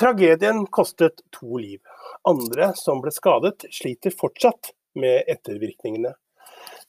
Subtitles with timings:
[0.00, 1.80] Tragedien kostet to liv.
[2.28, 6.14] Andre som ble skadet, sliter fortsatt med ettervirkningene.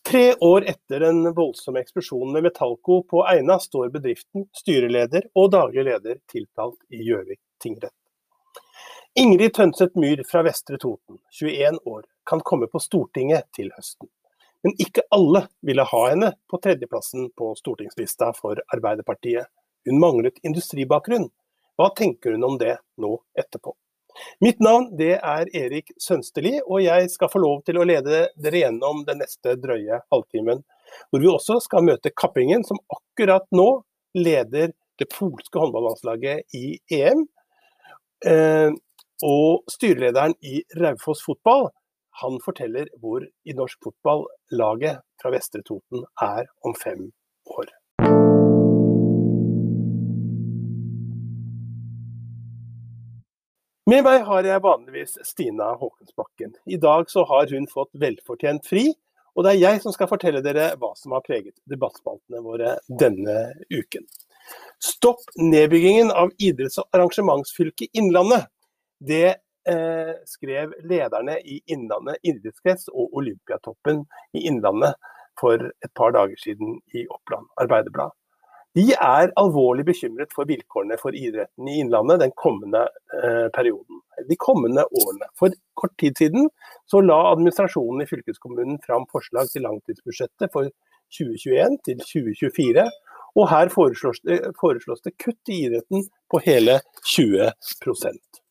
[0.07, 5.83] Tre år etter den voldsomme eksplosjonen med Metallco på Eina, står bedriften, styreleder og daglig
[5.89, 7.97] leder tiltalt i Gjøvik tingrett.
[9.19, 14.07] Ingrid Tønseth Myhr fra Vestre Toten, 21 år, kan komme på Stortinget til høsten.
[14.63, 19.51] Men ikke alle ville ha henne på tredjeplassen på stortingslista for Arbeiderpartiet.
[19.83, 21.27] Hun manglet industribakgrunn.
[21.81, 23.71] Hva tenker hun om det nå etterpå?
[24.43, 28.59] Mitt navn det er Erik Sønsteli, og jeg skal få lov til å lede dere
[28.59, 30.61] gjennom den neste drøye halvtimen.
[31.09, 33.81] Hvor vi også skal møte Kappingen, som akkurat nå
[34.13, 37.23] leder det polske håndballandslaget i EM.
[38.29, 38.69] Eh,
[39.25, 41.71] og styrelederen i Raufoss fotball,
[42.21, 47.07] han forteller hvor i norsk fotball laget fra Vestre Toten er om fem
[53.91, 56.53] Med meg har jeg vanligvis Stina Håkensbakken.
[56.63, 58.85] I dag så har hun fått velfortjent fri,
[59.35, 63.35] og det er jeg som skal fortelle dere hva som har preget debattspaltene våre denne
[63.67, 64.05] uken.
[64.79, 68.47] Stopp nedbyggingen av idretts- og arrangementsfylket Innlandet.
[68.95, 74.95] Det eh, skrev lederne i Innlandet idrettskrets og Olympiatoppen i Innlandet
[75.41, 78.15] for et par dager siden i Oppland Arbeiderblad.
[78.77, 82.85] De er alvorlig bekymret for vilkårene for idretten i Innlandet den kommende
[83.17, 85.27] eh, perioden, de kommende årene.
[85.39, 86.47] For kort tid siden
[86.87, 90.71] så la administrasjonen i fylkeskommunen fram forslag til langtidsbudsjettet for
[91.11, 92.87] 2021 til 2024.
[93.35, 98.41] Og her foreslås det, foreslås det kutt i idretten på hele 20%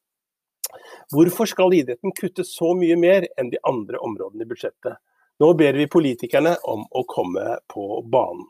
[1.11, 5.01] Hvorfor skal idretten kutte så mye mer enn de andre områdene i budsjettet?
[5.41, 8.47] Nå ber vi politikerne om å komme på banen.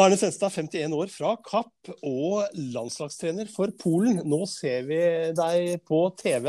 [0.00, 4.22] Arne Senstad, 51 år, fra Kapp og landslagstrener for Polen.
[4.24, 5.00] Nå ser vi
[5.36, 6.48] deg på TV.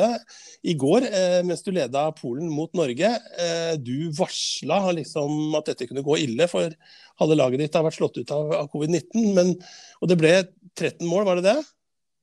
[0.64, 5.90] I går, eh, mens du leda Polen mot Norge, eh, du varsla liksom at dette
[5.90, 6.72] kunne gå ille, for
[7.20, 9.60] halve laget ditt har vært slått ut av, av covid-19.
[10.00, 10.34] Og det ble
[10.80, 11.60] 13 mål, var det det?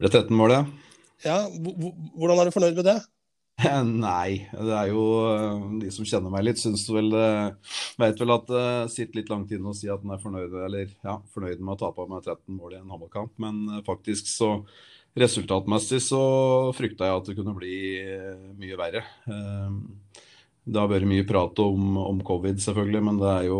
[0.00, 0.64] Det ble 13 mål, ja.
[1.28, 1.38] ja.
[2.16, 3.00] Hvordan er du fornøyd med det?
[3.84, 7.50] Nei, det er jo eh, de som kjenner meg litt, syns vel eh,
[8.00, 10.92] Vet vel at det sitter litt langt inne å si at en er fornøyd, eller,
[11.04, 13.34] ja, fornøyd med å tape med 13 mål i en håndballkamp.
[13.42, 14.54] Men eh, faktisk så
[15.18, 16.22] resultatmessig så
[16.76, 17.74] frykta jeg at det kunne bli
[18.60, 19.00] mye verre.
[19.26, 23.58] Det har vært mye prat om, om covid, selvfølgelig, men det er jo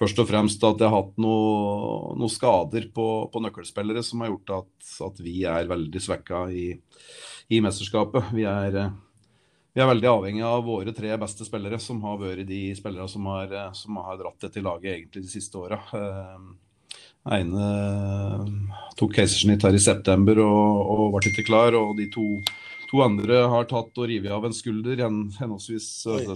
[0.00, 4.32] først og fremst at jeg har hatt noen noe skader på, på, nøkkelspillere som har
[4.32, 4.72] gjort at,
[5.10, 6.66] at vi er veldig svekka i,
[7.52, 8.32] i mesterskapet.
[8.32, 8.80] Vi er
[9.70, 13.28] vi er veldig avhengig av våre tre beste spillere, som har vært de spillere som
[13.30, 15.78] eh, som har dratt dette laget egentlig de siste åra.
[15.94, 16.48] Eh,
[17.36, 21.78] ene eh, tok keisersnitt her i september og, og ble ikke klar.
[21.78, 22.26] Og de to,
[22.90, 25.92] to andre har tatt og revet av en skulder, henholdsvis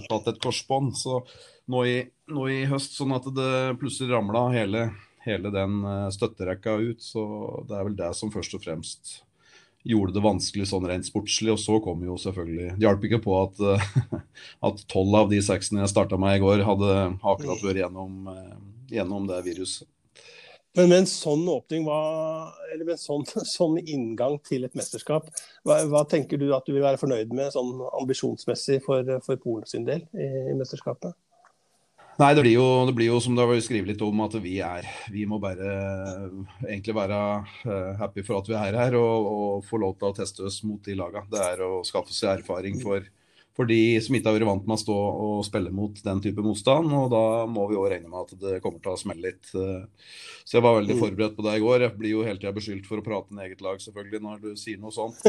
[0.07, 0.95] tatt et korsbånd.
[0.95, 1.19] Så
[1.67, 1.99] nå i,
[2.31, 4.87] nå i, høst, sånn at det plutselig ramla hele,
[5.27, 5.81] hele den
[6.15, 7.03] støtterekka ut.
[7.03, 7.27] Så
[7.67, 9.17] det er vel det som først og fremst
[9.85, 11.53] gjorde det vanskelig sånn rent sportslig.
[11.53, 13.65] Og så kom jo selvfølgelig Det hjalp ikke på at
[14.93, 18.55] tolv av de seksene jeg starta med i går, hadde akkurat vært gjennom, eh,
[18.97, 19.89] gjennom det viruset.
[20.75, 21.99] Men med en sånn åpning, hva,
[22.73, 25.29] eller med en sånn, sånn inngang til et mesterskap,
[25.63, 29.69] hva, hva, tenker du at du vil være fornøyd med sånn ambisjonsmessig for, for Polen
[29.69, 31.15] sin del i, i mesterskapet?
[32.15, 34.53] Nei, det blir, jo, det blir jo som det har skrevet litt om, at vi
[34.63, 35.73] er Vi må bare
[36.63, 40.15] egentlig være uh, happy for at vi er her og, og, få lov til å
[40.15, 41.27] teste oss mot de lagene.
[41.31, 43.03] Det er å skaffe seg erfaring for,
[43.57, 46.47] for de som ikke har vært vant med å stå og spille mot den type
[46.47, 46.95] motstand.
[46.95, 49.51] Og da må vi òg regne med at det kommer til å smelle litt.
[49.51, 51.03] Så jeg var veldig mm.
[51.03, 51.89] forberedt på det i går.
[51.89, 54.51] Jeg blir jo hele tida beskyldt for å prate med eget lag, selvfølgelig, når du
[54.59, 55.19] sier noe sånt.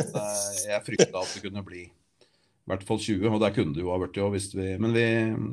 [0.62, 1.88] Jeg frykta at det kunne bli
[2.66, 4.54] i hvert fall 20, og det kunne det jo ha blitt.
[4.58, 5.04] Vi, men vi,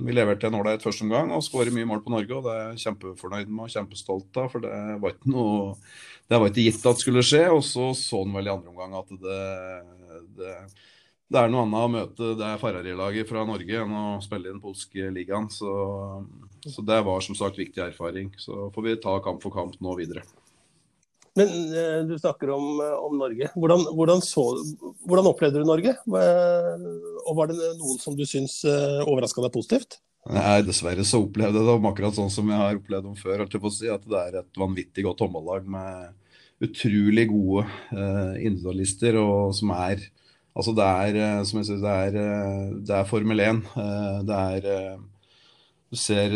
[0.07, 2.39] vi leverte en ålreit førsteomgang og skårer mye mål på Norge.
[2.39, 4.48] og Det er jeg kjempefornøyd med og kjempestolt av.
[4.50, 5.75] For det var ikke noe
[6.31, 7.44] det var ikke gitt at skulle skje.
[7.54, 9.44] Og så så han vel i andre omgang at det,
[10.39, 10.56] det,
[11.30, 14.63] det, er noe annet å møte det Ferrari-laget fra Norge enn å spille i den
[14.63, 15.51] polske ligaen.
[15.54, 15.69] Så,
[16.65, 18.33] så det var som sagt viktig erfaring.
[18.42, 20.25] Så får vi ta kamp for kamp nå videre.
[21.39, 23.50] Men eh, du snakker om, eh, om Norge.
[23.57, 24.45] Hvordan, hvordan, så,
[25.07, 25.95] hvordan, opplevde du Norge?
[26.06, 29.97] Og var det noen som du syns eh, overraska deg positivt?
[30.30, 33.45] Nei, Dessverre så opplevde jeg det om akkurat sånn som jeg har opplevd dem før.
[33.74, 36.13] Si, at Det er et vanvittig godt håndballag med
[36.63, 39.18] utrolig gode uh, individualister.
[39.19, 40.06] og som er
[40.53, 41.15] Altså det er,
[41.50, 43.62] som jeg sier, det er, det er Formel 1.
[44.29, 45.00] Det er
[45.89, 46.36] Du ser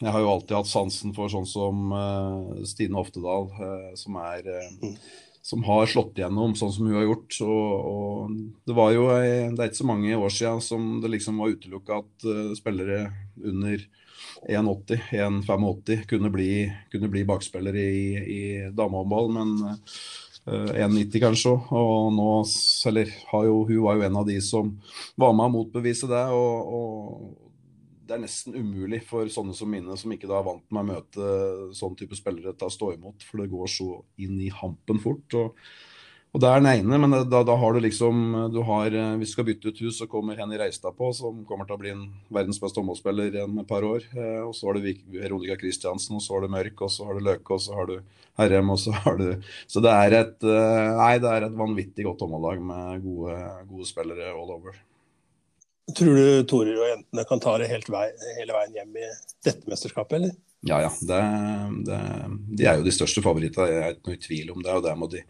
[0.00, 4.48] jeg har jo alltid hatt sansen for sånn som uh, Stine Oftedal, uh, som er
[4.50, 4.96] uh,
[5.44, 7.36] som har slått igjennom sånn som hun har gjort.
[7.44, 11.42] Og, og det var jo det er ikke så mange år siden som det liksom
[11.42, 12.26] var utelukka at
[12.56, 13.02] spillere
[13.44, 13.82] under
[14.48, 16.48] 1,80, 1,85 kunne bli,
[16.92, 18.40] kunne bli bakspillere i, i
[18.72, 19.28] damehåndball.
[19.36, 19.52] Men
[20.48, 21.52] 1,90 kanskje.
[21.76, 22.30] Og nå,
[22.88, 24.72] eller har jo, hun var jo en av de som
[25.20, 26.24] var med å motbevise det.
[26.32, 27.53] og, og
[28.04, 30.88] det er nesten umulig for sånne som mine, som ikke da er vant med å
[30.92, 31.32] møte
[31.76, 33.24] sånn type spillere, til å stå imot.
[33.24, 33.88] For det går så
[34.20, 35.36] inn i hampen fort.
[35.40, 35.56] og,
[36.34, 38.90] og det er den ene, men da, da, har du liksom du har,
[39.20, 41.80] Hvis du skal bytte ut hus, så kommer Henny Reistad på, som kommer til å
[41.80, 44.04] bli en verdens beste håndballspiller igjen et par år.
[44.12, 47.16] Eh, og så har du Veronica Christiansen, og så har du Mørk, og så har
[47.16, 48.00] du Løke, og så har du
[48.40, 49.28] Herrem, og så har du
[49.70, 53.38] Så det er et, eh, nei, det er et vanvittig godt håndballag med gode,
[53.70, 54.82] gode spillere all over.
[55.92, 58.06] Tror du Torer og jentene kan ta det vei,
[58.38, 59.08] hele veien hjem i
[59.44, 60.36] dette mesterskapet, eller?
[60.64, 60.90] Ja, ja.
[61.00, 61.18] Det,
[61.84, 61.98] det,
[62.56, 64.72] de er jo de største favorittene, jeg er ikke noe i tvil om det.
[64.72, 65.20] Og der må, de,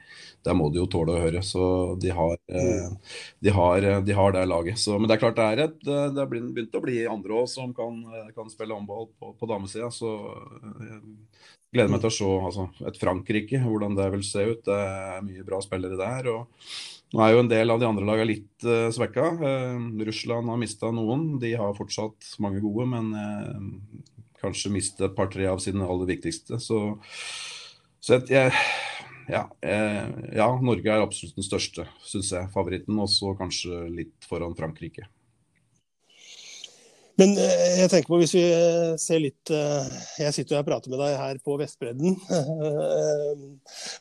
[0.46, 1.42] der må de jo tåle å høre.
[1.42, 1.64] Så
[1.98, 2.94] de har, mm.
[3.42, 4.78] de har, de har det laget.
[4.78, 7.50] Så, men det er klart det er et, det har begynt å bli andre òg
[7.50, 7.98] som kan,
[8.36, 9.90] kan spille håndball på, på damesida.
[9.90, 11.02] Så jeg
[11.74, 14.62] gleder meg til å se altså, et Frankrike, hvordan det vil se ut.
[14.70, 16.30] Det er mye bra spillere der.
[16.30, 19.28] og nå er jo en del av de andre lagene litt uh, svekka.
[19.38, 21.36] Uh, Russland har mista noen.
[21.42, 24.10] De har fortsatt mange gode, men uh,
[24.42, 26.58] kanskje mistet et par-tre av sine aller viktigste.
[26.62, 26.80] Så,
[28.02, 28.50] så jeg,
[29.30, 32.50] ja, ja, Norge er absolutt den største, syns jeg.
[32.52, 32.98] Favoritten.
[32.98, 35.06] Og så kanskje litt foran Frankrike.
[37.20, 40.90] Men eh, jeg tenker på hvis vi eh, ser litt eh, Jeg sitter og prater
[40.90, 42.16] med deg her på Vestbredden.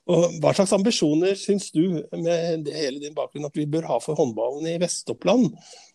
[0.03, 4.19] og Hva slags ambisjoner syns du med hele din bakgrunn at vi bør ha for
[4.19, 5.53] håndballen i Vest-Oppland?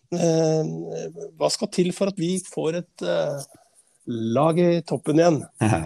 [0.09, 3.05] Hva skal til for at vi får et
[4.09, 5.43] lag i toppen igjen?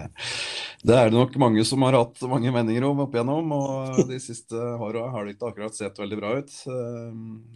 [0.83, 3.53] Det er det nok mange som har hatt mange meninger om opp igjennom.
[3.55, 6.55] Og de siste åra har det ikke akkurat sett veldig bra ut.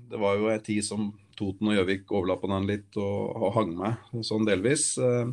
[0.08, 3.76] Det var jo en tid som Toten og Gjøvik overlappa den litt og, og, hang
[3.78, 4.94] med sånn delvis.
[4.98, 5.28] Eh,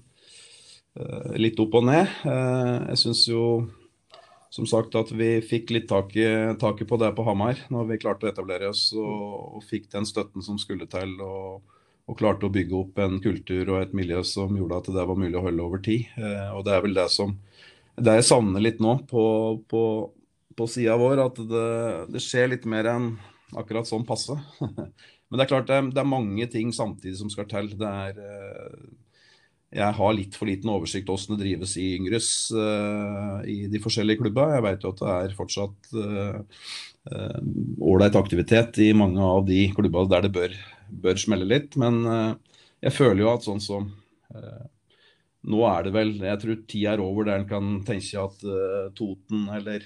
[0.98, 2.10] eh, litt opp og ned.
[2.28, 3.44] Eh, jeg syns jo
[4.54, 8.28] som sagt at vi fikk litt taket tak på det på Hamar når vi klarte
[8.28, 11.16] å etablere oss og, og fikk den støtten som skulle til.
[11.24, 11.64] Og,
[12.06, 15.18] og, klarte å bygge opp en kultur og et miljø som gjorde at det var
[15.18, 16.06] mulig å holde over tid.
[16.54, 17.34] og det er vel det som
[17.94, 19.24] det jeg savner litt nå på,
[19.70, 19.82] på,
[20.58, 21.68] på sida vår, at det,
[22.14, 23.12] det skjer litt mer enn
[23.54, 24.34] akkurat sånn passe.
[25.28, 27.70] Men det er klart det det er, mange ting samtidig som skal til.
[27.78, 28.74] Det er, eh,
[29.74, 34.22] jeg har litt for liten oversikt hvordan det drives i Yngres uh, i de forskjellige
[34.22, 34.52] klubba.
[34.54, 35.90] Jeg vet jo at det er fortsatt
[37.82, 40.54] ålreit uh, uh, aktivitet i mange av de klubba der det bør,
[41.04, 41.74] bør smelle litt.
[41.80, 42.04] Men
[42.84, 43.90] jeg føler jo at sånn som
[45.44, 48.40] Nå er det vel Jeg tror tida er over der en kan tenke at
[48.96, 49.84] Toten eller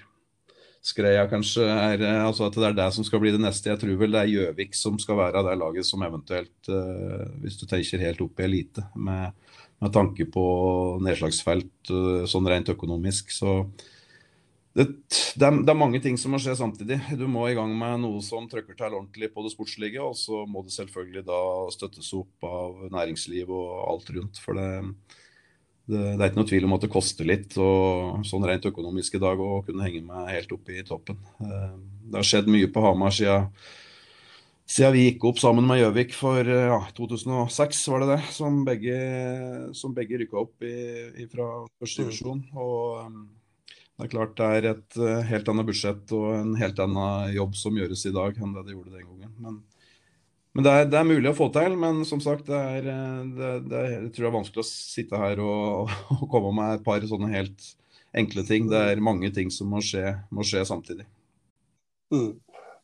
[0.84, 3.70] Skreia kanskje er eh, altså at det er det som skal bli det neste.
[3.70, 7.58] Jeg tror vel det er Gjøvik som skal være det laget som eventuelt, uh, hvis
[7.58, 9.34] du tenker helt opp i elite, med,
[9.82, 10.44] med tanke på
[11.04, 13.34] nedslagsfelt uh, sånn rent økonomisk.
[13.34, 13.58] Så
[14.78, 14.86] det,
[15.34, 17.00] det, er, det, er, mange ting som må skje samtidig.
[17.18, 20.44] Du må i gang med noe som trykker til ordentlig på det sportslige, og så
[20.46, 21.40] må det selvfølgelig da
[21.74, 24.38] støttes opp av næringsliv og alt rundt.
[24.44, 24.68] For det,
[25.88, 29.16] det, det, er ikke noe tvil om at det koster litt og sånn rent økonomisk
[29.16, 31.16] i dag å kunne henge meg helt oppe i toppen.
[31.40, 31.70] Eh,
[32.08, 33.48] det har skjedd mye på Hamar siden,
[34.68, 38.98] siden vi gikk opp sammen med Gjøvik for ja, 2006, var det det, som begge,
[39.80, 40.76] som begge rykka opp i,
[41.24, 41.48] i fra
[41.80, 42.44] første divisjon.
[42.52, 43.22] Og um,
[43.96, 45.00] det er klart det er et
[45.32, 48.76] helt annet budsjett og en helt annen jobb som gjøres i dag enn det det
[48.76, 49.32] gjorde den gangen.
[49.40, 49.58] Men
[50.58, 51.74] men det er, det er, mulig å få til.
[51.78, 52.86] Men som sagt, det er,
[53.30, 56.80] det, det er, jeg tror det er vanskelig å sitte her og, og, komme med
[56.80, 57.68] et par sånne helt
[58.18, 58.66] enkle ting.
[58.66, 61.06] Det er mange ting som må skje, må skje samtidig.
[62.10, 62.32] Mm.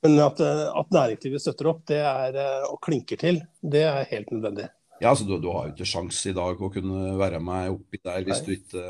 [0.07, 2.39] Men at, at, næringslivet støtter opp det er,
[2.69, 4.69] og klinker til, det er helt nødvendig.
[5.01, 7.99] Ja, altså du, du har jo ikke sjans i dag å kunne være med oppi
[8.05, 8.85] der hvis du ikke,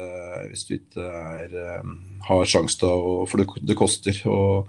[0.50, 1.56] hvis du ikke er,
[2.28, 4.20] har sjans til å For det, det koster.
[4.28, 4.68] og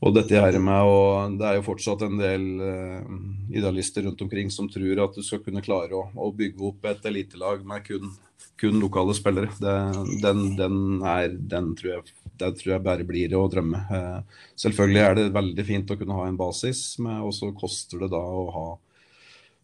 [0.00, 1.00] og dette her med å,
[1.36, 3.04] Det er jo fortsatt en del uh,
[3.52, 7.04] idealister rundt omkring som tror at du skal kunne klare å, å bygge opp et
[7.10, 8.14] elitelag med kun,
[8.60, 9.52] kun lokale spillere.
[9.60, 9.76] Det,
[10.24, 13.82] den, den, er, den, tror jeg, den, tror jeg, bare blir å drømme.
[13.92, 18.12] Uh, selvfølgelig er det veldig fint å kunne ha en basis, men også koster det
[18.14, 18.66] da å ha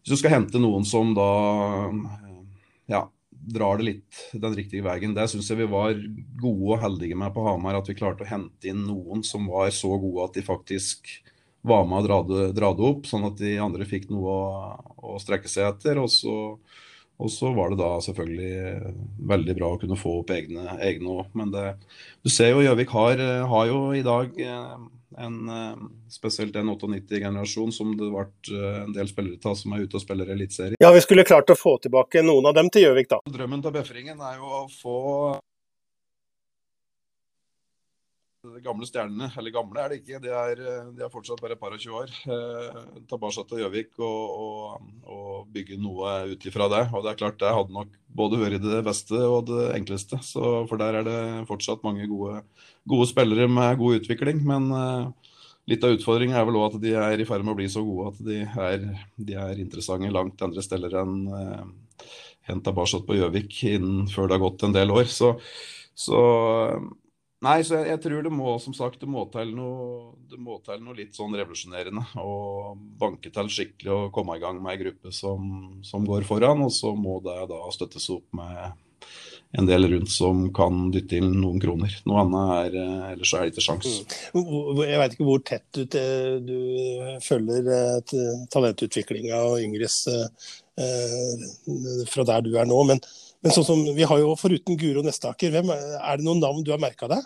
[0.03, 1.31] Hvis du skal hente noen som da
[1.89, 2.37] uh,
[2.93, 5.13] ja, drar det litt den riktige veien.
[5.15, 5.95] Det syns jeg vi var
[6.41, 7.79] gode og heldige med på Hamar.
[7.79, 11.09] At vi klarte å hente inn noen som var så gode at de faktisk
[11.67, 14.51] var med og dra det, opp, sånn at de andre fikk noe å,
[15.13, 15.99] å strekke seg etter.
[16.01, 16.35] Og så,
[17.17, 18.93] Og så var det da selvfølgelig
[19.31, 21.31] veldig bra å kunne få opp egne òg.
[21.33, 21.65] Men det,
[22.21, 24.37] du ser jo Gjøvik har, har, jo i dag
[25.17, 25.51] en
[26.11, 28.25] spesielt en 98-generasjon som det ble
[28.83, 30.79] en del spillere av som er ute og spiller eliteserie.
[30.83, 33.21] Ja, vi skulle klart å få tilbake noen av dem til Gjøvik, da.
[33.31, 34.97] Drømmen til Befringen er jo å få
[38.63, 40.61] gamle stjernene, eller gamle er det ikke, de er,
[40.95, 42.11] de er fortsatt bare et par og tjue år.
[42.33, 46.83] Eh, tilbake til Gjøvik og, og, og, bygge noe ut ifra det.
[46.93, 50.19] Og det er klart det hadde nok både vært det beste og det enkleste.
[50.25, 52.43] Så, for der er det fortsatt mange gode,
[52.89, 54.43] gode spillere med god utvikling.
[54.47, 55.33] Men eh,
[55.73, 57.83] litt av utfordringen er vel òg at de er i ferd med å bli så
[57.85, 61.67] gode at de er, de er interessante langt andre steder enn eh,
[62.47, 65.09] en på Gjøvik innen før det har gått en del år.
[65.11, 65.33] Så,
[65.97, 66.21] så
[67.45, 71.13] Nei, så jeg, jeg, tror det må som sagt, det må til noe, noe litt
[71.17, 72.01] sånn revolusjonerende.
[72.17, 76.65] Og banke til skikkelig og komme i gang med ei gruppe som, som, går foran.
[76.65, 78.73] Og så må det da støttes opp med
[79.57, 81.93] en del rundt som kan dytte inn noen kroner.
[82.09, 83.93] Noe annet er eh, Ellers er det ikke sjans.
[84.33, 84.81] Mm.
[84.81, 85.85] Jeg veit ikke hvor tett du,
[86.49, 86.57] du
[87.23, 90.49] følger eh, talentutviklinga og Yngres eh,
[92.09, 92.81] fra der du er nå.
[92.89, 93.05] men
[93.47, 96.73] men sånn som, vi har jo foruten Guro Nestaker, hvem, er det noen navn du
[96.73, 97.21] har merka deg?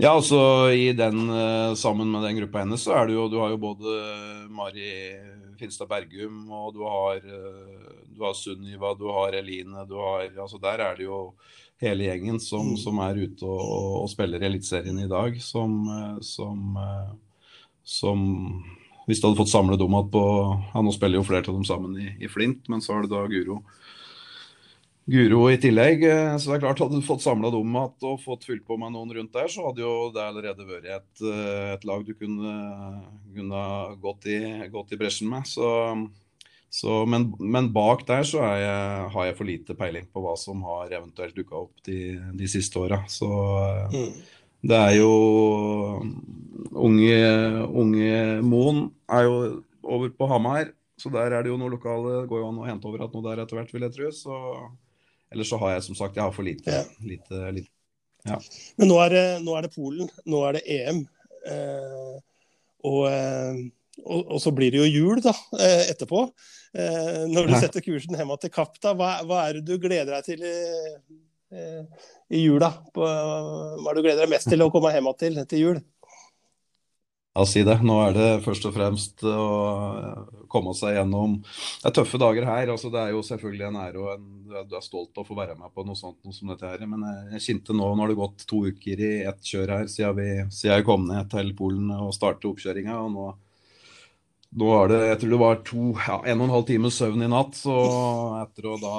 [0.00, 0.40] Ja, altså
[0.72, 3.60] i den, eh, Sammen med den gruppa hennes, så er det jo Du har jo
[3.60, 3.96] både
[4.48, 4.88] Mari
[5.60, 10.58] Finstad Bergum, og du har, eh, du har Sunniva, du har Eline du har, altså
[10.58, 11.34] Der er det jo
[11.84, 12.80] hele gjengen som, mm.
[12.80, 16.80] som er ute og, og, og spiller Eliteserien i dag, som, eh, som,
[17.84, 18.26] som
[19.10, 20.24] hvis du hadde fått samle dem igjen på
[20.70, 23.10] ja, Nå spiller jo flere av dem sammen i, i, Flint, men så har du
[23.10, 23.58] da Guro.
[25.10, 26.04] Guro i tillegg.
[26.06, 28.78] Eh, så det er klart, hadde du fått samla dem igjen og fått fylt på
[28.78, 32.14] med noen rundt der, så hadde jo det allerede vært et, eh, et lag du
[32.14, 32.56] kunne,
[33.34, 33.66] kunne
[34.04, 34.40] gått, i,
[34.70, 35.50] gått i bresjen med.
[35.50, 35.66] Så,
[36.70, 38.74] så, men, men, bak der så jeg,
[39.16, 42.78] har jeg for lite peiling på hva som har eventuelt dukka opp de, de siste
[42.78, 43.02] åra.
[43.10, 43.26] Så
[43.90, 44.12] mm.
[44.60, 45.12] Det er jo
[46.70, 47.16] Unge,
[47.66, 49.34] unge Moen er jo
[49.80, 52.88] over på Hamar, så der er det jo noe lokale Går jo an å hente
[52.90, 54.10] over at noe der etter hvert, vil jeg tro.
[54.14, 54.38] Så
[55.30, 56.66] Ellers så har jeg som sagt jeg har for lite.
[56.74, 56.82] Ja.
[57.06, 57.70] lite, lite
[58.26, 58.36] ja.
[58.76, 60.98] Men nå er, det, nå er, det, Polen, nå er det EM.
[61.48, 62.16] Eh,
[62.84, 63.60] og, eh,
[64.02, 66.26] og, og, så blir det jo jul da, eh, etterpå.
[66.74, 70.18] Eh, når du setter kursen hjem til Kapp, da, hva, hva, er det du gleder
[70.18, 70.44] deg til
[71.50, 71.84] Eh,
[72.28, 72.70] i jula?
[72.94, 75.80] På, hva er det du gleder deg mest til å komme hjem til til jul?
[77.40, 77.78] Ja, si det.
[77.80, 79.44] Nå er det først og fremst å
[80.52, 82.68] komme seg gjennom Det er tøffe dager her.
[82.68, 84.26] altså Det er jo selvfølgelig en ære og en,
[84.68, 86.84] du er stolt av å få være med på noe sånt noe som dette her.
[86.84, 90.18] Men jeg kjente nå, nå har det gått to uker i ett kjør her siden,
[90.20, 92.98] vi, siden jeg kom ned til Polen og startet oppkjøringa.
[93.06, 93.30] og nå
[94.50, 97.22] nå var det, jeg tror det var to, ja, en og en halv times søvn
[97.22, 97.54] i natt.
[97.54, 97.74] Så
[98.40, 98.94] etter å da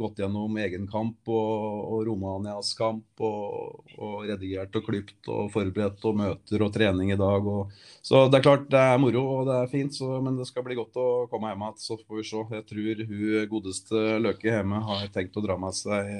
[0.00, 6.02] gått gjennom egen kamp og, og Romanias kamp og, og, redigert og klipt og forberedt
[6.10, 7.46] og møter og trening i dag.
[7.46, 7.70] Og,
[8.02, 10.66] så det er klart det er moro og det er fint, så, men det skal
[10.66, 11.78] bli godt å komme hjem igjen.
[11.86, 12.42] Så får vi se.
[12.58, 16.10] Jeg tror hun godeste Løke hjemme har tenkt å dra med seg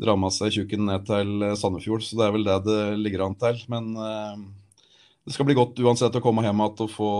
[0.00, 3.36] dra med seg tjukken ned til Sandefjord, så det er vel det det ligger an
[3.38, 3.60] til.
[3.70, 4.44] Men eh,
[5.22, 7.10] det skal bli godt uansett å komme hjem igjen og få,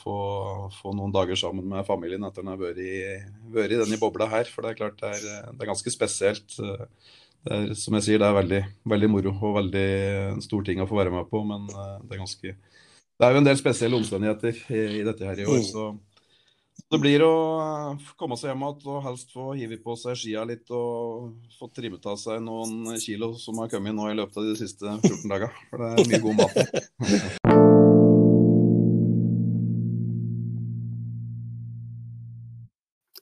[0.00, 0.14] få,
[0.74, 4.50] få, noen dager sammen med familien etter at en har vært i, denne bobla her.
[4.50, 6.56] For det er klart det er, det er ganske spesielt.
[6.58, 8.60] Det er, som jeg sier, det er veldig,
[8.94, 9.86] veldig moro og veldig
[10.32, 11.44] en stor ting å få være med på.
[11.46, 15.30] Men eh, det er ganske Det er jo en del spesielle omstendigheter i, i dette
[15.30, 15.62] her i år.
[15.62, 15.68] Mm.
[15.70, 15.86] så
[16.88, 20.44] det blir å eh, komme seg hjem igjen og helst få hivet på seg skia
[20.48, 24.48] litt og få trimmet av seg noen kilo som har kommet nå i løpet av
[24.48, 25.52] de siste 14 dagene.
[25.70, 26.56] For det er mye god mat.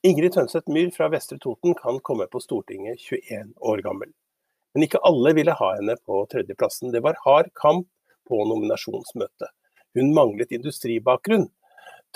[0.09, 4.13] Ingrid Tønseth Myhr fra Vestre Toten kan komme på Stortinget 21 år gammel.
[4.75, 6.93] Men ikke alle ville ha henne på tredjeplassen.
[6.95, 7.89] Det var hard kamp
[8.29, 9.51] på nominasjonsmøtet.
[9.99, 11.49] Hun manglet industribakgrunn,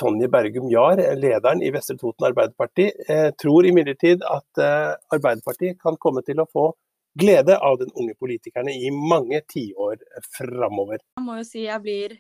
[0.01, 5.99] Tonje Bergum Jahr, lederen i Vestre Toten Arbeiderparti, eh, tror imidlertid at eh, Arbeiderpartiet kan
[6.01, 6.71] komme til å få
[7.19, 10.01] glede av den unge politikerne i mange tiår
[10.39, 11.03] framover.
[11.19, 12.17] Jeg må jo si jeg blir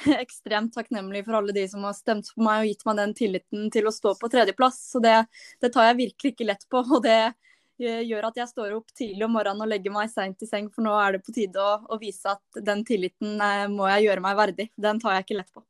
[0.24, 3.68] ekstremt takknemlig for alle de som har stemt på meg og gitt meg den tilliten
[3.74, 4.80] til å stå på tredjeplass.
[4.94, 5.18] Så det,
[5.60, 6.80] det tar jeg virkelig ikke lett på.
[6.96, 10.40] og det eh, gjør at jeg står opp tidlig om morgenen og legger meg seint
[10.40, 13.36] i seng, for nå er det på tide å, å vise at den tilliten
[13.76, 14.72] må jeg gjøre meg verdig.
[14.80, 15.66] Den tar jeg ikke lett på.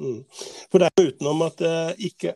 [0.00, 0.20] Mm.
[0.72, 2.34] For det er jo utenom at uh, ikke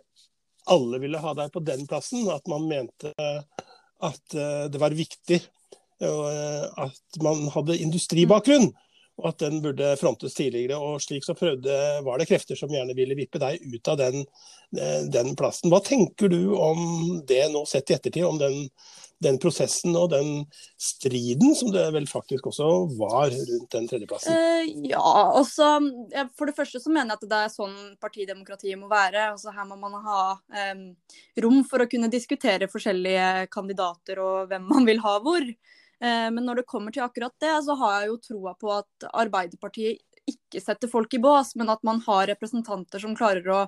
[0.71, 5.41] alle ville ha deg på den plassen, at man mente at uh, det var viktig
[6.05, 8.71] uh, at man hadde industribakgrunn.
[9.21, 10.77] og at den burde frontes tidligere.
[10.77, 11.71] og Slik så prøvde,
[12.03, 14.25] var det krefter som gjerne ville vippe deg ut av den,
[14.75, 15.71] eh, den plassen.
[15.71, 18.69] Hva tenker du om det nå sett i ettertid, om den,
[19.25, 20.45] den, prosessen og den
[20.81, 24.35] striden som det vel faktisk også var rundt den tredjeplassen?
[24.37, 25.05] Uh, ja,
[25.41, 25.71] også
[26.39, 29.31] For det første så mener jeg at det er sånn partidemokratiet må være.
[29.35, 30.21] altså Her må man ha
[30.75, 30.85] um,
[31.45, 35.49] rom for å kunne diskutere forskjellige kandidater og hvem man vil ha hvor.
[36.05, 39.09] Eh, men når det kommer til akkurat det, så har jeg jo troa på at
[39.13, 43.59] Arbeiderpartiet ikke setter folk i bås, men at man har representanter som klarer å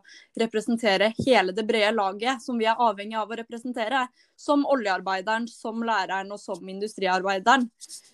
[0.41, 4.07] representere hele det brede laget som vi er avhengig av å representere.
[4.37, 7.69] Som oljearbeideren, som læreren og som industriarbeideren.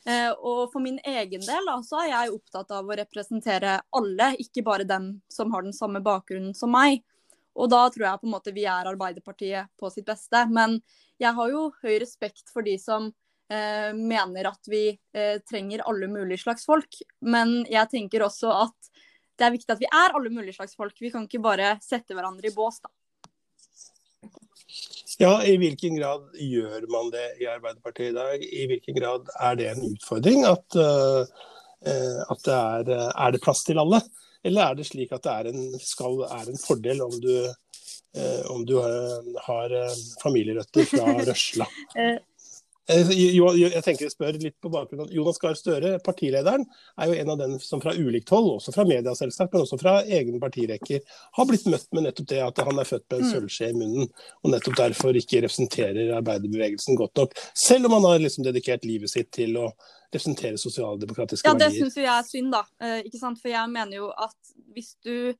[0.06, 4.66] Eh, og for min egen del så er jeg opptatt av å representere alle, ikke
[4.66, 7.02] bare dem som har den samme bakgrunnen som meg.
[7.58, 10.46] Og da tror jeg på en måte vi er Arbeiderpartiet på sitt beste.
[10.50, 10.78] Men
[11.20, 13.10] jeg har jo høy respekt for de som
[13.96, 17.00] mener at vi eh, trenger alle mulige slags folk.
[17.20, 18.92] Men jeg tenker også at
[19.38, 20.96] det er viktig at vi er alle mulige slags folk.
[21.00, 22.92] Vi kan ikke bare sette hverandre i bås, da.
[25.20, 28.44] Ja, I hvilken grad gjør man det i Arbeiderpartiet i dag?
[28.44, 31.26] I hvilken grad er det en utfordring at, uh,
[32.32, 34.00] at det er, er, det plass til alle?
[34.42, 37.34] Eller er det slik at det er en, skal, er en fordel om du,
[38.50, 39.76] om du har, har
[40.24, 41.68] familierøtter fra Røsla?
[42.90, 46.64] Eh, jeg tenker jeg spør litt på bakgrunn av Jonas Gahr Støre, partilederen,
[46.98, 49.78] er jo en av dem som fra ulikt hold, også fra media selvsagt, men også
[49.78, 51.04] fra egne partirekker,
[51.38, 53.32] har blitt møtt med nettopp det at han er født med en mm.
[53.36, 54.12] sølvskje i munnen,
[54.42, 57.38] og nettopp derfor ikke representerer arbeiderbevegelsen godt nok.
[57.54, 59.68] Selv om han har liksom dedikert livet sitt til å
[60.12, 61.68] representere sosialdemokratiske verdier.
[61.68, 62.66] Ja, det syns jo jeg er synd, da.
[62.82, 63.40] Eh, ikke sant?
[63.40, 65.32] For jeg mener jo at hvis du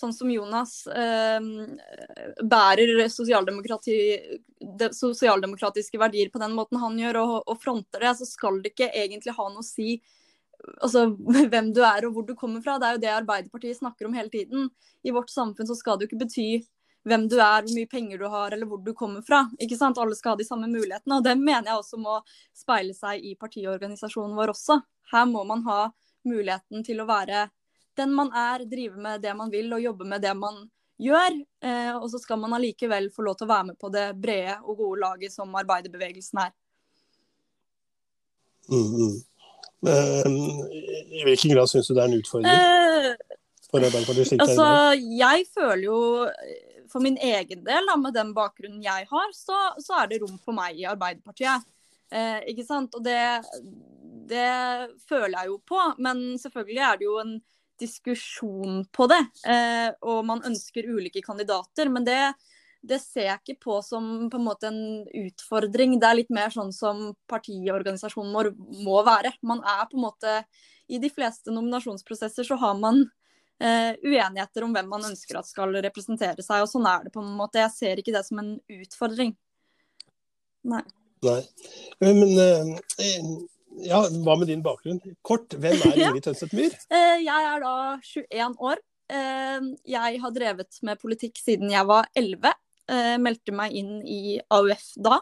[0.00, 1.40] sånn som Jonas eh,
[2.42, 3.98] bærer sosialdemokrati,
[4.96, 8.90] sosialdemokratiske verdier på den måten han gjør, og, og, fronter det, så skal det ikke
[8.90, 10.00] egentlig ha noe å si
[10.80, 11.06] altså,
[11.52, 12.78] hvem du er og hvor du kommer fra.
[12.80, 14.68] Det er jo det Arbeiderpartiet snakker om hele tiden.
[15.02, 16.50] I vårt samfunn så skal det jo ikke bety
[17.08, 19.46] hvem du er, hvor mye penger du har eller hvor du kommer fra.
[19.60, 19.98] Ikke sant?
[19.98, 21.20] Alle skal ha de samme mulighetene.
[21.20, 22.18] Og det mener jeg også må
[22.56, 24.80] speile seg i partiorganisasjonen vår også.
[25.14, 25.80] Her må man ha
[26.28, 27.48] muligheten til å være
[28.00, 30.64] den man er, drive med det man vil og jobbe med det man
[31.00, 31.36] gjør.
[31.64, 34.58] Eh, og så skal man allikevel få lov til å være med på det brede
[34.64, 36.54] og gode laget som arbeiderbevegelsen er.
[38.70, 39.18] Mm, mm.
[39.80, 43.38] I hvilken grad syns du det er en utfordring eh,
[43.70, 44.42] for Arbeiderpartiet?
[44.44, 44.66] Altså,
[45.16, 46.00] jeg føler jo
[46.90, 50.36] for min egen del, da, med den bakgrunnen jeg har, så, så, er det rom
[50.42, 51.64] for meg i Arbeiderpartiet.
[52.10, 52.94] Eh, ikke sant?
[52.98, 53.22] Og det,
[54.30, 54.50] det
[55.08, 55.80] føler jeg jo på.
[56.02, 57.36] Men selvfølgelig er det jo en
[57.80, 59.20] diskusjon på det.
[59.48, 61.90] Eh, og man ønsker ulike kandidater.
[61.92, 62.18] Men det,
[62.82, 64.82] det, ser jeg ikke på som på en måte en
[65.26, 65.98] utfordring.
[66.00, 68.52] Det er litt mer sånn som partiorganisasjonen vår
[68.84, 69.34] må være.
[69.46, 70.36] Man er på en måte
[70.90, 73.04] I de fleste nominasjonsprosesser så har man
[73.62, 76.64] eh, uenigheter om hvem man ønsker at skal representere seg.
[76.64, 77.62] Og sånn er det på en måte.
[77.62, 79.36] Jeg ser ikke det som en utfordring.
[80.70, 80.82] Nei.
[81.24, 81.40] Nei.
[82.00, 83.30] Men, men eh,
[83.78, 85.00] ja, Hva med din bakgrunn?
[85.26, 86.74] Kort, hvem er Ingrid Tønseth Myhr?
[86.90, 88.80] Eh, jeg er da 21 år.
[89.10, 92.54] Eh, jeg har drevet med politikk siden jeg var 11.
[92.90, 95.20] Eh, meldte meg inn i AUF da.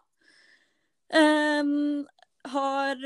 [2.48, 3.00] Har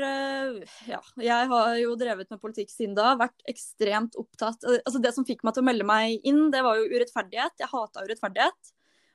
[0.87, 3.13] Ja, jeg har jo drevet med politikk siden da.
[3.19, 6.79] Vært ekstremt opptatt Altså, det som fikk meg til å melde meg inn, det var
[6.79, 7.55] jo urettferdighet.
[7.59, 8.73] Jeg hata urettferdighet.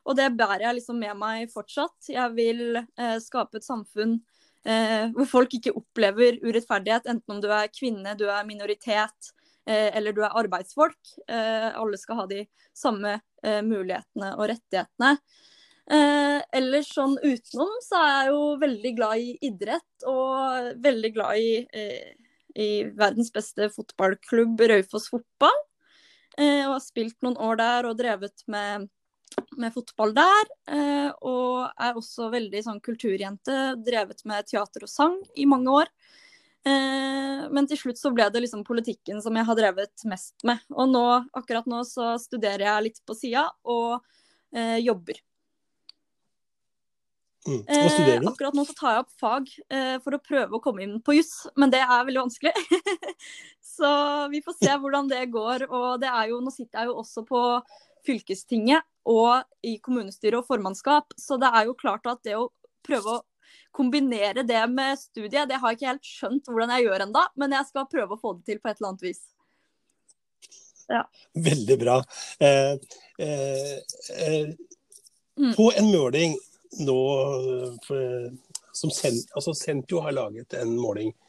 [0.08, 2.10] Og det bærer jeg liksom med meg fortsatt.
[2.12, 2.80] Jeg vil
[3.24, 4.37] skape et samfunn eh,
[5.14, 9.30] hvor folk ikke opplever urettferdighet, enten om du er kvinne, du er minoritet
[9.68, 10.98] eh, eller du er arbeidsfolk.
[11.28, 12.42] Eh, alle skal ha de
[12.76, 15.14] samme eh, mulighetene og rettighetene.
[15.88, 21.40] Eh, ellers sånn utenom så er jeg jo veldig glad i idrett og veldig glad
[21.40, 22.12] i, eh,
[22.58, 25.64] i verdens beste fotballklubb, Raufoss Fotball.
[26.38, 28.84] og har spilt noen år der og drevet med
[29.60, 30.52] med fotball der.
[30.70, 33.58] Eh, og er også veldig sånn kulturjente.
[33.84, 35.92] Drevet med teater og sang i mange år.
[36.66, 40.62] Eh, men til slutt så ble det liksom politikken som jeg har drevet mest med.
[40.74, 41.06] Og nå,
[41.38, 43.98] akkurat nå så studerer jeg litt på sida og
[44.54, 45.22] eh, jobber.
[47.48, 47.60] Mm.
[47.64, 48.26] Hva studerer du?
[48.26, 50.98] Eh, akkurat nå så tar jeg opp fag eh, for å prøve å komme inn
[51.04, 52.52] på juss, men det er veldig vanskelig.
[53.76, 53.90] så
[54.32, 55.68] vi får se hvordan det går.
[55.70, 57.42] Og det er jo, nå sitter jeg jo også på
[58.08, 61.14] fylkestinget og i kommunestyre og formannskap.
[61.20, 62.48] Så det er jo klart at det å
[62.86, 63.24] prøve å
[63.74, 67.54] kombinere det med studiet, det har jeg ikke helt skjønt hvordan jeg gjør ennå, men
[67.54, 69.20] jeg skal prøve å få det til på et eller annet vis.
[70.88, 71.02] Ja.
[71.36, 71.96] Veldig bra.
[72.40, 72.74] Eh,
[73.20, 73.76] eh,
[74.24, 74.50] eh,
[75.36, 75.54] mm.
[75.56, 76.36] På en måling
[76.84, 77.00] nå
[77.86, 78.28] for,
[78.72, 81.27] som Sentio altså har laget en måling eh,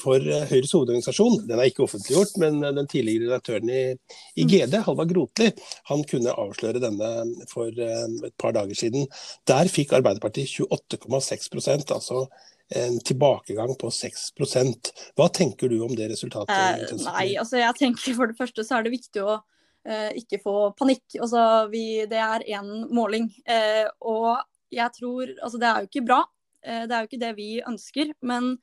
[0.00, 0.18] for
[0.50, 1.44] Høyres hovedorganisasjon.
[1.46, 3.82] Den er ikke offentliggjort, men den tidligere redaktøren i,
[4.34, 4.50] i mm.
[4.50, 5.52] GD, Halvard Grotli,
[5.92, 7.10] han kunne avsløre denne
[7.52, 9.06] for et par dager siden.
[9.46, 12.24] Der fikk Arbeiderpartiet 28,6 altså
[12.68, 16.52] en tilbakegang på 6% Hva tenker du om det resultatet?
[16.52, 19.38] Eh, nei, altså jeg tenker For det første så er det viktig å
[19.88, 21.06] eh, ikke få panikk.
[21.16, 21.40] Altså,
[21.72, 23.30] vi, det er én måling.
[23.48, 24.36] Eh, og
[24.74, 26.20] jeg tror Altså det er jo ikke bra.
[26.60, 28.12] Eh, det er jo ikke det vi ønsker.
[28.20, 28.56] Men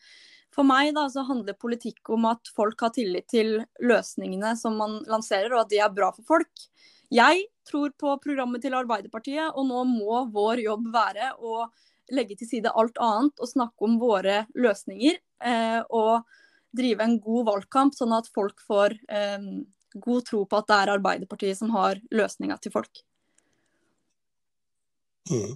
[0.56, 5.02] for meg da, så handler politikk om at folk har tillit til løsningene som man
[5.12, 6.68] lanserer, og at de er bra for folk.
[7.14, 11.68] Jeg tror på programmet til Arbeiderpartiet, og nå må vår jobb være å
[12.14, 15.20] legge til side alt annet og snakke om våre løsninger.
[15.46, 16.24] Eh, og
[16.76, 19.52] drive en god valgkamp, sånn at folk får eh,
[19.96, 23.04] god tro på at det er Arbeiderpartiet som har løsninga til folk.
[25.32, 25.56] Mm.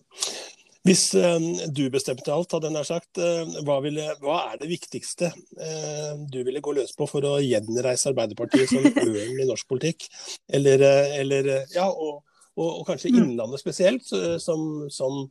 [0.90, 1.36] Hvis eh,
[1.70, 6.16] du bestemte alt, hadde jeg nær sagt, eh, hva, ville, hva, er det viktigste eh,
[6.34, 10.08] du ville gå løs på for å gjenreise Arbeiderpartiet som ørn i norsk politikk?
[10.50, 10.82] Eller,
[11.20, 12.24] eller ja, og,
[12.56, 13.20] og, og, kanskje mm.
[13.22, 14.10] Innlandet spesielt,
[14.42, 15.28] som, som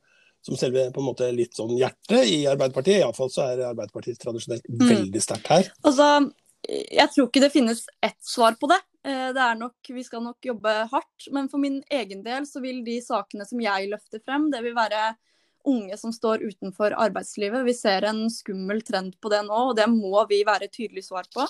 [0.46, 3.00] som selve på en måte litt sånn hjertet i Arbeiderpartiet.
[3.00, 4.84] Iallfall så er Arbeiderpartiet tradisjonelt mm.
[4.86, 5.70] veldig sterkt her.
[5.82, 6.06] Altså,
[6.70, 8.78] jeg tror ikke det finnes ett svar på det.
[9.02, 11.26] Det er nok, Vi skal nok jobbe hardt.
[11.34, 14.78] Men for min egen del så vil de sakene som jeg løfter frem, det vil
[14.78, 15.02] være
[15.68, 17.66] unge som står utenfor arbeidslivet.
[17.66, 21.28] Vi ser en skummel trend på det nå, og det må vi være tydelig svar
[21.34, 21.46] på.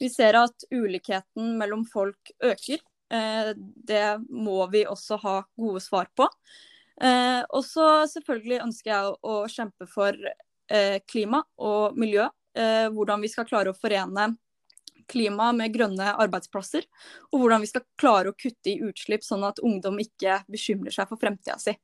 [0.00, 2.80] Vi ser at ulikheten mellom folk øker.
[3.12, 6.28] Eh, det må vi også ha gode svar på.
[7.00, 12.28] Eh, og så selvfølgelig ønsker jeg å kjempe for eh, klima og miljø.
[12.50, 14.24] Hvordan vi skal klare å forene
[15.10, 16.86] klima med grønne arbeidsplasser.
[17.30, 21.06] Og hvordan vi skal klare å kutte i utslipp, sånn at ungdom ikke bekymrer seg
[21.10, 21.76] for fremtida si.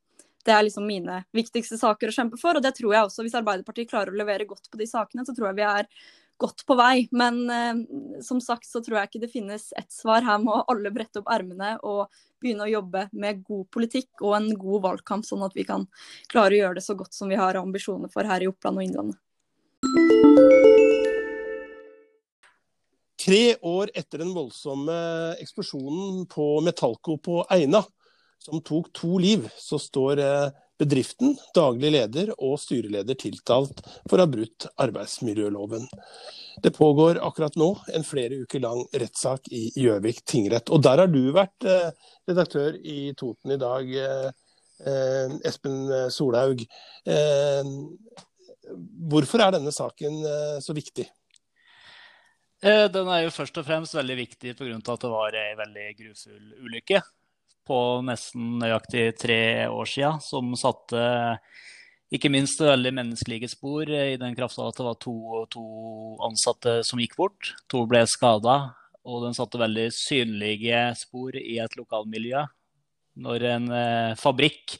[0.46, 2.58] Det er liksom mine viktigste saker å kjempe for.
[2.58, 5.34] Og det tror jeg også, hvis Arbeiderpartiet klarer å levere godt på de sakene, så
[5.34, 5.90] tror jeg vi er
[6.38, 7.08] godt på vei.
[7.16, 7.82] Men eh,
[8.22, 10.22] som sagt så tror jeg ikke det finnes ett svar.
[10.26, 14.50] Her må alle brette opp ermene og begynne å jobbe med god politikk og en
[14.60, 15.88] god valgkamp, sånn at vi kan
[16.30, 18.86] klare å gjøre det så godt som vi har ambisjoner for her i Oppland og
[18.86, 19.22] Innlandet.
[23.26, 24.94] Tre år etter den voldsomme
[25.42, 27.80] eksplosjonen på Metallco på Eina,
[28.46, 34.26] som tok to liv, så står eh, bedriften, daglig leder og styreleder tiltalt for å
[34.26, 35.88] ha brutt arbeidsmiljøloven.
[36.62, 40.70] Det pågår akkurat nå en flere uker lang rettssak i Gjøvik tingrett.
[40.72, 41.90] Og der har du vært eh,
[42.28, 44.30] redaktør i Toten i dag, eh,
[45.48, 46.60] Espen Solhaug.
[49.08, 50.18] Hvorfor er denne saken
[50.60, 51.06] så viktig?
[52.60, 54.76] Den er jo først og fremst veldig viktig pga.
[54.76, 57.00] at det var ei veldig grufull ulykke
[57.66, 61.02] på nesten nøyaktig tre år siden, som satte
[62.14, 65.16] ikke minst veldig menneskelige spor i den kraft av at det var to,
[65.50, 65.64] to,
[66.26, 67.50] ansatte som gikk bort.
[67.72, 68.56] To ble skada,
[69.06, 72.44] og den satte veldig synlige spor i et lokalmiljø.
[73.26, 74.76] Når en eh, fabrikk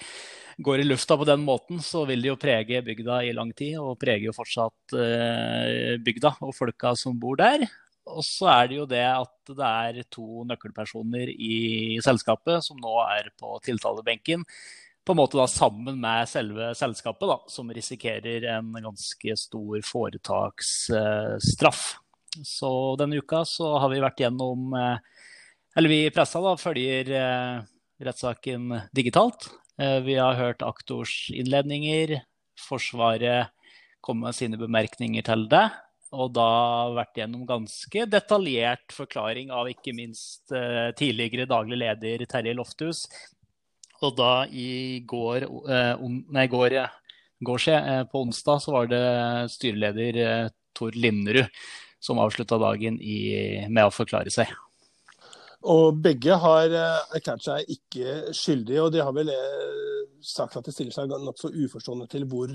[0.63, 3.77] går i lufta på den måten, så vil det jo prege bygda i lang tid,
[3.81, 7.67] og preger jo fortsatt eh, bygda og folka som bor der.
[8.07, 12.95] Og så er det jo det at det er to nøkkelpersoner i selskapet som nå
[13.03, 14.45] er på tiltalebenken.
[15.07, 21.85] På en måte da sammen med selve selskapet, da, som risikerer en ganske stor foretaksstraff.
[22.47, 24.99] Så denne uka så har vi vært gjennom eh,
[25.79, 27.63] Eller vi i pressa da, følger eh,
[28.03, 29.49] rettssaken digitalt.
[29.81, 32.19] Eh, vi har hørt aktors innledninger.
[32.67, 33.55] Forsvaret
[34.05, 35.67] komme med sine bemerkninger til det
[36.17, 36.51] og da
[36.97, 43.05] vært gjennom ganske detaljert forklaring av ikke minst uh, tidligere daglig leder Terje Lofthus.
[44.05, 46.79] Og da i går, uh, on, nei, går,
[47.45, 49.03] går se, uh, på onsdag så var det
[49.55, 51.47] styreleder uh, Tor Linderud
[52.03, 54.53] som avslutta dagen i, med å forklare seg.
[55.67, 56.71] Og begge har
[57.17, 59.33] erklært seg ikke skyldige, og de har vel
[60.23, 62.53] sagt at de stiller seg nokså uforstående til hvor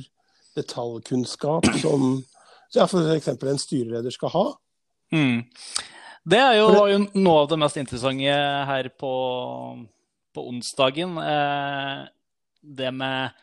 [0.56, 2.22] detaljkunnskap som
[2.76, 3.28] ja, f.eks.
[3.28, 4.46] en styreleder skal ha.
[5.16, 5.44] Mm.
[6.24, 8.34] Det er jo, var jo noe av det mest interessante
[8.70, 9.14] her på,
[10.36, 11.18] på onsdagen.
[11.18, 12.04] Eh,
[12.62, 13.40] det med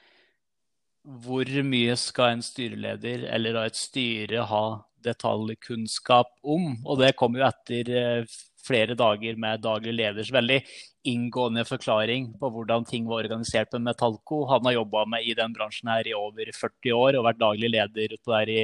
[1.09, 4.65] hvor mye skal en styreleder eller et styre ha
[5.05, 6.77] detaljkunnskap om?
[6.85, 8.39] Og det kom jo etter eh,
[8.69, 10.59] flere dager med daglig leders veldig
[11.09, 14.45] inngående forklaring på hvordan ting var organisert på Metallco.
[14.51, 18.19] Han har jobba i den bransjen her i over 40 år og vært daglig leder
[18.19, 18.63] utpå der i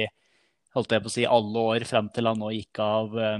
[0.75, 3.39] holdt jeg på å si, alle år frem til han nå gikk av eh,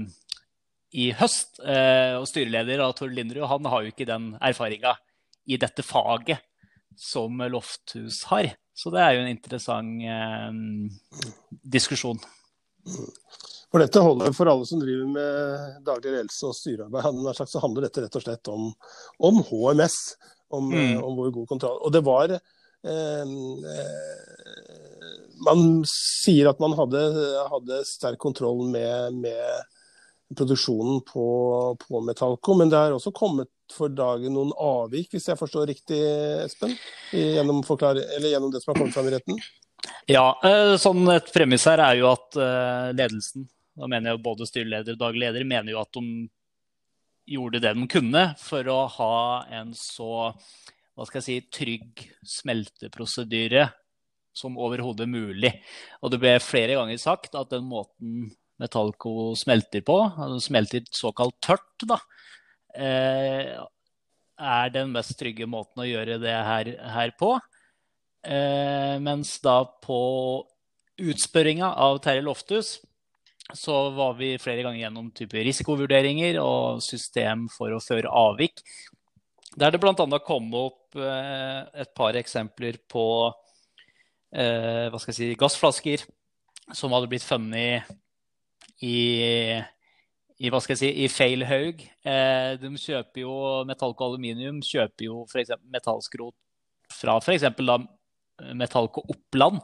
[0.96, 1.60] i høst.
[1.60, 4.96] Eh, og styreleder av Tor Linderud han har jo ikke den erfaringa
[5.46, 6.42] i dette faget
[6.96, 8.54] som Lofthus har.
[8.76, 10.50] Så det er jo en interessant eh,
[11.76, 12.20] diskusjon.
[13.66, 17.46] For dette holder for alle som driver med daglig ledelse og styrearbeid.
[17.50, 18.70] Så handler dette rett og slett om,
[19.28, 19.96] om HMS,
[20.54, 21.02] om, mm.
[21.02, 21.80] om, hvor god kontroll.
[21.84, 23.34] Og det var eh,
[25.44, 27.00] Man sier at man hadde,
[27.50, 31.26] hadde sterk kontroll med, med produksjonen på,
[31.82, 35.98] på, Metallco, men det er også kommet for dagen noen avvik, hvis jeg forstår riktig,
[36.44, 36.72] Espen?
[37.12, 39.42] Gjennom, gjennom det som har kommet fram i retten?
[40.10, 43.46] Ja, eh, sånn et premiss her er jo at eh, ledelsen
[43.76, 46.28] da mener jeg både styreleder og daglig leder mener jo at de
[47.26, 49.16] gjorde det de kunne for å ha
[49.58, 50.30] en så
[50.96, 53.66] hva skal jeg si, trygg smelteprosedyre
[54.36, 55.52] som overhodet mulig.
[56.02, 58.28] Og det ble flere ganger sagt at den måten
[58.60, 59.98] Metallco smelter på,
[60.40, 61.98] smelter såkalt tørt, da,
[62.76, 63.52] eh,
[64.36, 67.34] er den mest trygge måten å gjøre det her, her på.
[68.24, 70.00] Eh, mens da på
[70.96, 72.78] utspørringa av Terje Lofthus
[73.54, 78.64] så var vi flere ganger gjennom type risikovurderinger og system for å føre avvik.
[79.56, 80.18] Der det bl.a.
[80.24, 83.06] kom opp eh, et par eksempler på
[84.34, 86.06] eh, hva skal jeg si, gassflasker
[86.74, 87.86] som hadde blitt funnet
[88.82, 89.58] i,
[90.38, 91.84] i hva skal jeg si, i feil haug.
[92.06, 93.36] Eh, de kjøper jo
[93.68, 95.54] Metallco Aluminium kjøper jo f.eks.
[95.72, 96.36] metallskrot
[96.96, 97.46] fra f.eks.
[98.52, 99.62] Metallco Oppland,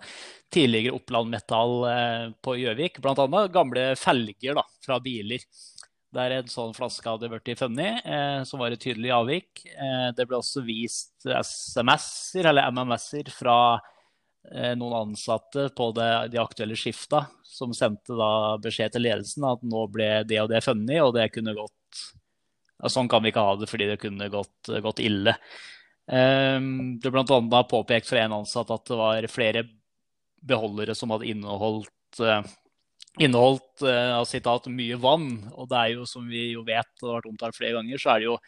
[0.52, 3.02] tidligere Oppland Metall eh, på Gjøvik.
[3.04, 3.46] Bl.a.
[3.52, 5.44] gamle felger da, fra biler.
[6.12, 9.64] Der en sånn flaske hadde blitt funnet, eh, som var et tydelig avvik.
[9.72, 13.56] Eh, det ble også vist SMS-er, eller MMS-er, fra
[14.50, 19.84] noen ansatte på det, de aktuelle skifta, som sendte da beskjed til ledelsen at nå
[19.92, 21.78] ble det og det funnet, og det kunne gått
[22.90, 25.36] Sånn kan vi ikke ha det fordi det kunne gått, gått ille.
[26.10, 27.62] Ehm, det ble bl.a.
[27.68, 29.62] påpekt fra en ansatt at det var flere
[30.42, 32.42] beholdere som hadde inneholdt, eh,
[33.22, 35.28] inneholdt uh, citat, mye vann.
[35.54, 38.14] Og det er jo, som vi jo vet, det har vært omtalt flere ganger, så
[38.14, 38.38] er det jo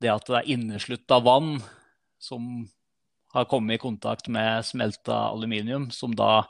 [0.00, 1.58] det at det er inneslutta vann
[2.22, 2.64] som
[3.36, 6.46] har kommet i kontakt med smelta aluminium, som da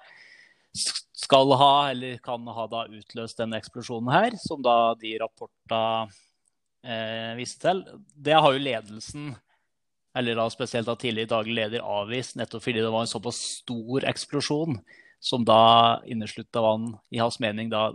[1.17, 5.81] skal ha, eller kan ha da utløst denne eksplosjonen her, som da de rapporta
[6.85, 7.83] eh, viste til.
[8.15, 9.35] Det har jo ledelsen
[10.17, 14.07] eller da spesielt da tidligere daglig leder, avvist nettopp fordi det var en såpass stor
[14.09, 14.79] eksplosjon
[15.21, 17.91] som da inneslutta vann, i hans mening, da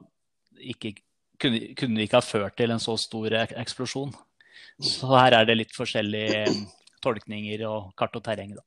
[0.59, 0.93] ikke
[1.41, 4.11] kunne, kunne ikke ha ført til en så stor eksplosjon.
[4.81, 6.45] Så her er det litt forskjellige
[7.01, 8.53] tolkninger og kart og terreng.
[8.57, 8.65] da.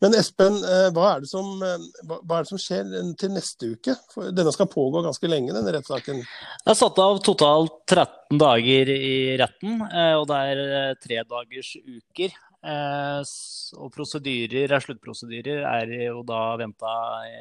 [0.00, 3.94] Men Espen, eh, hva er, som, eh, hva er, det som, skjer til neste uke?
[4.12, 6.20] For denne skal pågå ganske lenge, denne rettssaken?
[6.20, 11.72] Det er satt av totalt 13 dager i retten, eh, og det er tre dagers
[11.80, 12.36] uker.
[12.60, 16.92] Og prosedyrer, sluttprosedyrer er jo da venta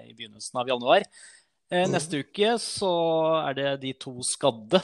[0.08, 1.04] i begynnelsen av januar.
[1.70, 1.92] Mm.
[1.92, 2.94] Neste uke så
[3.44, 4.80] er det de to skadde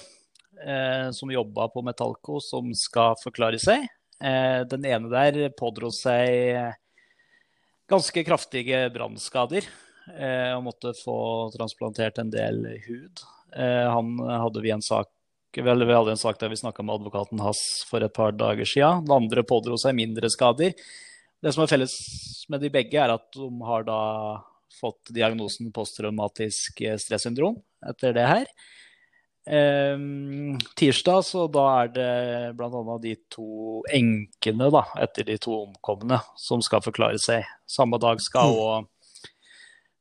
[1.15, 3.88] som jobba på Metallco, som skal forklare seg.
[4.19, 6.75] Den ene der pådro seg
[7.89, 9.65] ganske kraftige brannskader
[10.13, 11.17] eh, og måtte få
[11.56, 13.24] transplantert en del hud.
[13.56, 15.12] Eh, han hadde vi en sak
[15.56, 18.67] vel, Vi hadde en sak der vi snakka med advokaten hans for et par dager
[18.67, 19.06] siden.
[19.06, 20.74] Den andre pådro seg mindre skader.
[21.39, 21.93] Det som er felles
[22.52, 24.00] med de begge, er at de har da
[24.76, 27.56] fått diagnosen posttraumatisk stressyndrom
[27.88, 28.50] etter det her.
[29.45, 32.13] Um, tirsdag, så da er det
[32.58, 32.97] bl.a.
[33.03, 37.45] de to enkene da, etter de to omkomne som skal forklare seg.
[37.69, 38.88] Samme dag skal òg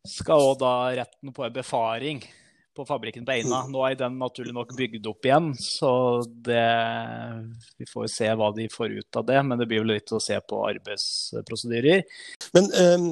[0.05, 0.63] mm.
[0.63, 2.25] da retten på en befaring
[2.75, 3.61] på fabrikken på Eina.
[3.71, 5.93] Nå er den naturlig nok bygd opp igjen, så
[6.25, 6.65] det
[7.79, 10.23] Vi får se hva de får ut av det, men det blir vel litt å
[10.23, 12.03] se på arbeidsprosedyrer.
[12.57, 13.07] Men um,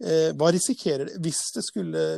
[0.00, 1.44] eh, hva risikerer de hvis,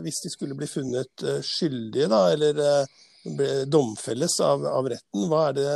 [0.06, 3.04] hvis, de skulle bli funnet uh, skyldige, da, eller uh,
[3.70, 5.70] domfelles av, av retten, hva er, det,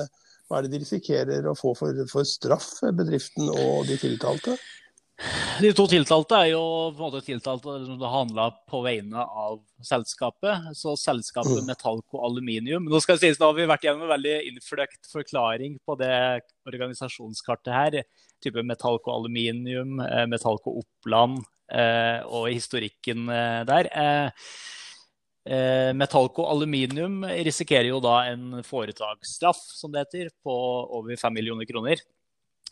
[0.49, 4.59] hva er, det, de risikerer å få for, for, straff, bedriften og de tiltalte?
[5.61, 6.63] De to tiltalte er jo
[6.95, 10.71] på en måte tiltalte som det handla på vegne av selskapet.
[10.77, 11.69] Så selskapet mm.
[11.69, 15.77] Metallco Aluminium Nå skal jeg sies, nå har vi vært gjennom en veldig innfløkt forklaring
[15.85, 16.15] på det
[16.69, 17.99] organisasjonskartet her.
[18.41, 23.93] Type Metallco Aluminium, eh, Metallco Oppland eh, og historikken eh, der.
[25.49, 30.55] Eh, Metallco Aluminium risikerer jo da en foretaksstraff, som det heter, på
[30.99, 32.03] over 5 millioner kroner.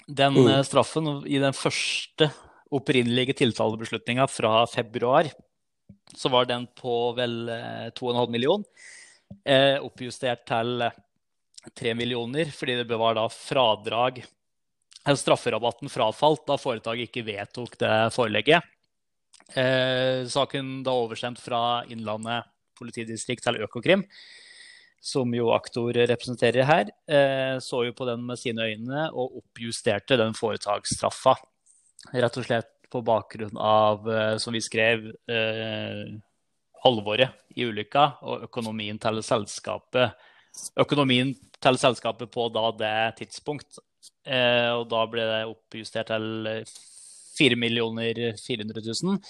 [0.07, 0.49] Den mm.
[0.53, 2.31] Eh, straffen i den første
[2.75, 5.31] opprinnelige tiltalebeslutninga fra februar,
[6.15, 7.49] så var den på vel
[7.97, 8.65] 2,5 eh, million,
[9.45, 10.89] eh, oppjustert til
[11.77, 14.25] 3 millioner, fordi det var da fradrag
[15.09, 18.67] Strafferabatten frafalt da foretaket ikke vedtok det forelegget.
[19.57, 22.45] Eh, saken da oversendt fra Innlandet
[22.79, 24.07] politidistrikt til Økokrim,
[25.05, 26.89] som jo aktor representerer her,
[27.63, 31.37] så jo på den med sine øyne og oppjusterte den foretaksstraffa.
[32.15, 34.09] Rett og slett på bakgrunn av,
[34.43, 35.11] som vi skrev,
[36.89, 40.15] alvoret i ulykka og økonomien til selskapet.
[40.79, 43.79] Økonomien til selskapet på da det tidspunkt.
[44.29, 46.25] Og da ble det oppjustert til
[47.39, 49.21] 4 400 000.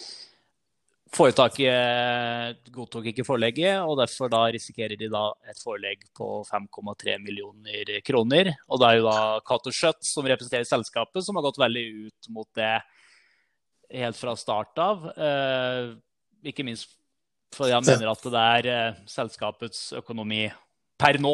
[1.14, 7.94] Foretaket godtok ikke forelegget, og derfor da risikerer de da et forelegg på 5,3 millioner
[8.04, 8.52] kroner.
[8.68, 9.18] Og det er jo da
[9.48, 12.74] Cato Schjøtt som representerer selskapet, som har gått veldig ut mot det
[14.02, 15.08] helt fra start av.
[15.16, 15.94] Eh,
[16.52, 16.92] ikke minst
[17.56, 20.44] fordi han mener at det er selskapets økonomi
[21.00, 21.32] per nå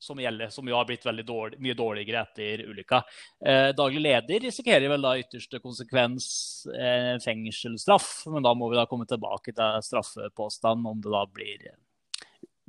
[0.00, 3.02] som gjelder, som jo har blitt veldig dårlig, mye dårligere etter ulykka.
[3.44, 6.26] Eh, daglig leder risikerer vel da ytterste konsekvens
[6.72, 11.70] eh, fengselsstraff, men da må vi da komme tilbake til straffepåstand om det da blir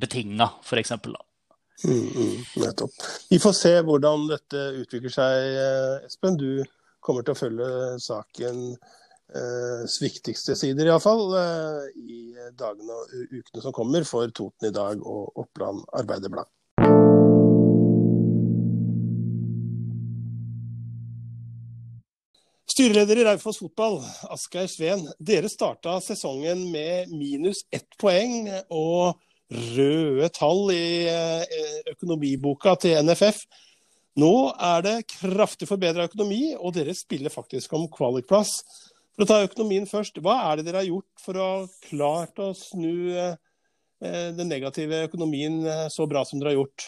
[0.02, 0.92] betinga, f.eks.
[1.88, 2.92] Mm, mm, nettopp.
[3.30, 6.38] Vi får se hvordan dette utvikler seg, eh, Espen.
[6.38, 6.66] Du
[7.02, 7.70] kommer til å følge
[8.04, 12.22] saken eh, viktigste sider, iallfall, eh, i
[12.58, 16.50] dagene og ukene som kommer for Toten i dag og Oppland Arbeiderblad.
[22.72, 23.98] Styreleder i Raufoss fotball,
[24.32, 25.02] Asgeir Sveen.
[25.20, 29.18] Dere starta sesongen med minus ett poeng og
[29.52, 31.58] røde tall i eh,
[31.92, 33.42] økonomiboka til NFF.
[34.24, 38.54] Nå er det kraftig forbedra økonomi, og dere spiller faktisk om kvalikplass.
[39.18, 41.52] For å ta økonomien først, hva er det dere har gjort for å
[41.90, 43.36] klart å snu eh,
[44.00, 46.88] den negative økonomien eh, så bra som dere har gjort?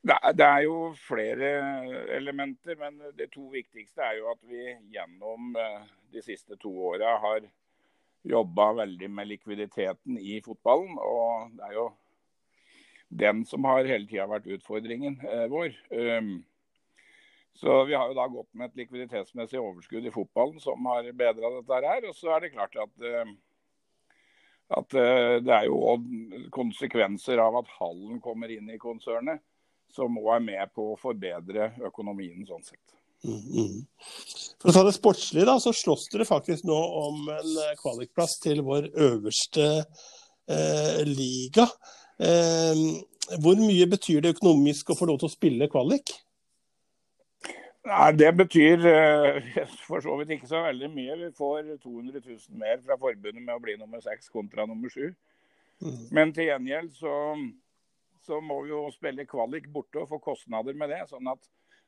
[0.00, 1.48] Det er jo flere
[2.16, 4.62] elementer, men det to viktigste er jo at vi
[4.94, 5.82] gjennom eh,
[6.14, 7.44] de siste to åra har
[8.24, 10.96] jobba veldig med likviditeten i fotballen.
[10.96, 11.84] Og det er jo
[13.24, 15.76] den som har hele tida vært utfordringen eh, vår.
[15.92, 16.32] Um,
[17.60, 21.52] så vi har jo da gått med et likviditetsmessig overskudd i fotballen som har bedra
[21.58, 22.08] dette her.
[22.08, 23.36] Og så er det klart at, eh,
[24.80, 24.98] at
[25.44, 26.00] det er jo
[26.56, 29.44] konsekvenser av at hallen kommer inn i konsernet
[29.96, 32.82] som òg er med på å forbedre økonomien sånn sett.
[33.20, 33.80] Mm, mm.
[34.62, 38.38] For å ta det sportslige, da, så slåss dere faktisk nå om en eh, kvalikplass
[38.40, 39.66] til vår øverste
[40.48, 41.66] eh, liga.
[42.20, 42.82] Eh,
[43.40, 46.14] hvor mye betyr det økonomisk å få lov til å spille kvalik?
[47.88, 49.50] Nei, Det betyr eh,
[49.88, 51.18] for så vidt ikke så veldig mye.
[51.24, 55.12] Vi får 200 000 mer fra forbundet med å bli nummer seks kontra nummer sju.
[55.80, 56.00] Mm.
[56.12, 57.14] Men til gjengjeld så
[58.26, 61.04] så må vi jo spille kvalik borte og få kostnader med det.
[61.08, 61.40] sånn at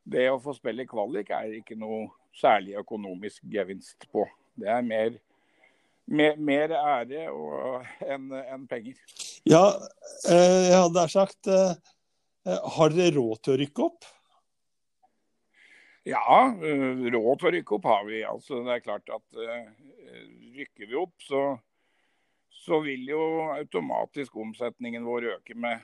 [0.03, 4.25] det å få spille kvalik er ikke noe særlig økonomisk gevinst på.
[4.59, 5.19] Det er mer,
[6.11, 7.29] mer, mer ære
[8.11, 8.99] enn en penger.
[9.49, 9.65] Ja,
[10.31, 11.73] eh, jeg hadde sagt eh,
[12.77, 14.09] Har dere råd til å rykke opp?
[16.07, 18.23] Ja, eh, råd til å rykke opp har vi.
[18.27, 19.43] Altså, det er klart at
[20.53, 21.43] rykker vi opp, så,
[22.65, 23.23] så vil jo
[23.55, 25.81] automatisk omsetningen vår øke med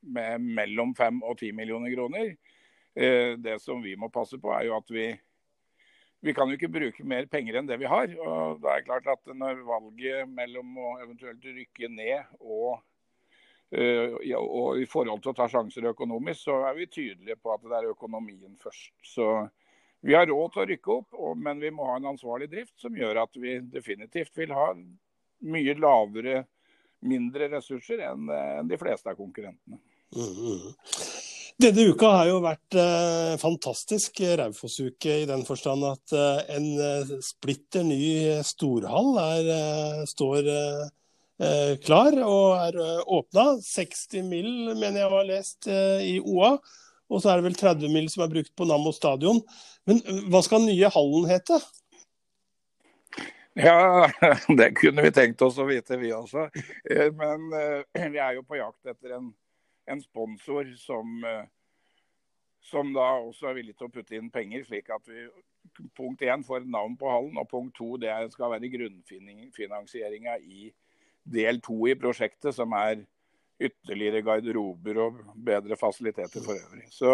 [0.00, 2.34] med mellom 5 og 10 millioner kroner.
[2.94, 5.10] Eh, det som vi må passe på, er jo at vi
[6.20, 8.12] vi kan jo ikke bruke mer penger enn det vi har.
[8.20, 12.82] og det er klart at Når valget mellom å eventuelt rykke ned og,
[13.72, 17.64] eh, og i forhold til å ta sjanser økonomisk, så er vi tydelige på at
[17.64, 18.92] det er økonomien først.
[19.02, 19.48] Så
[20.02, 22.94] Vi har råd til å rykke opp, men vi må ha en ansvarlig drift som
[22.96, 24.72] gjør at vi definitivt vil ha
[25.44, 26.46] mye lavere,
[27.04, 28.24] mindre ressurser enn
[28.66, 29.76] de fleste av konkurrentene.
[30.16, 30.72] Mm.
[31.60, 37.10] Denne uka har jo vært eh, fantastisk Raufoss-uke i den forstand at eh, en eh,
[37.24, 37.98] splitter ny
[38.46, 43.44] storhall er, eh, står eh, klar og er eh, åpna.
[43.66, 44.54] 60 mill.
[44.72, 46.54] mener jeg har lest i OA.
[47.10, 48.08] Og så er det vel 30 mill.
[48.08, 49.42] som er brukt på Nammo stadion.
[49.84, 50.00] Men
[50.32, 51.60] hva skal den nye hallen hete?
[53.60, 54.08] Ja,
[54.62, 56.48] det kunne vi tenkt oss å vite, vi også.
[57.20, 57.48] Men
[57.92, 59.32] vi er jo på jakt etter en
[59.90, 61.46] en sponsor som, eh,
[62.70, 65.28] som da også er villig til å putte inn penger, slik at vi
[65.96, 70.70] punkt én får navn på hallen, og punkt to det skal være grunnfinansieringa i
[71.24, 73.04] del to i prosjektet, som er
[73.60, 76.86] ytterligere garderober og bedre fasiliteter for øvrig.
[76.92, 77.12] Så,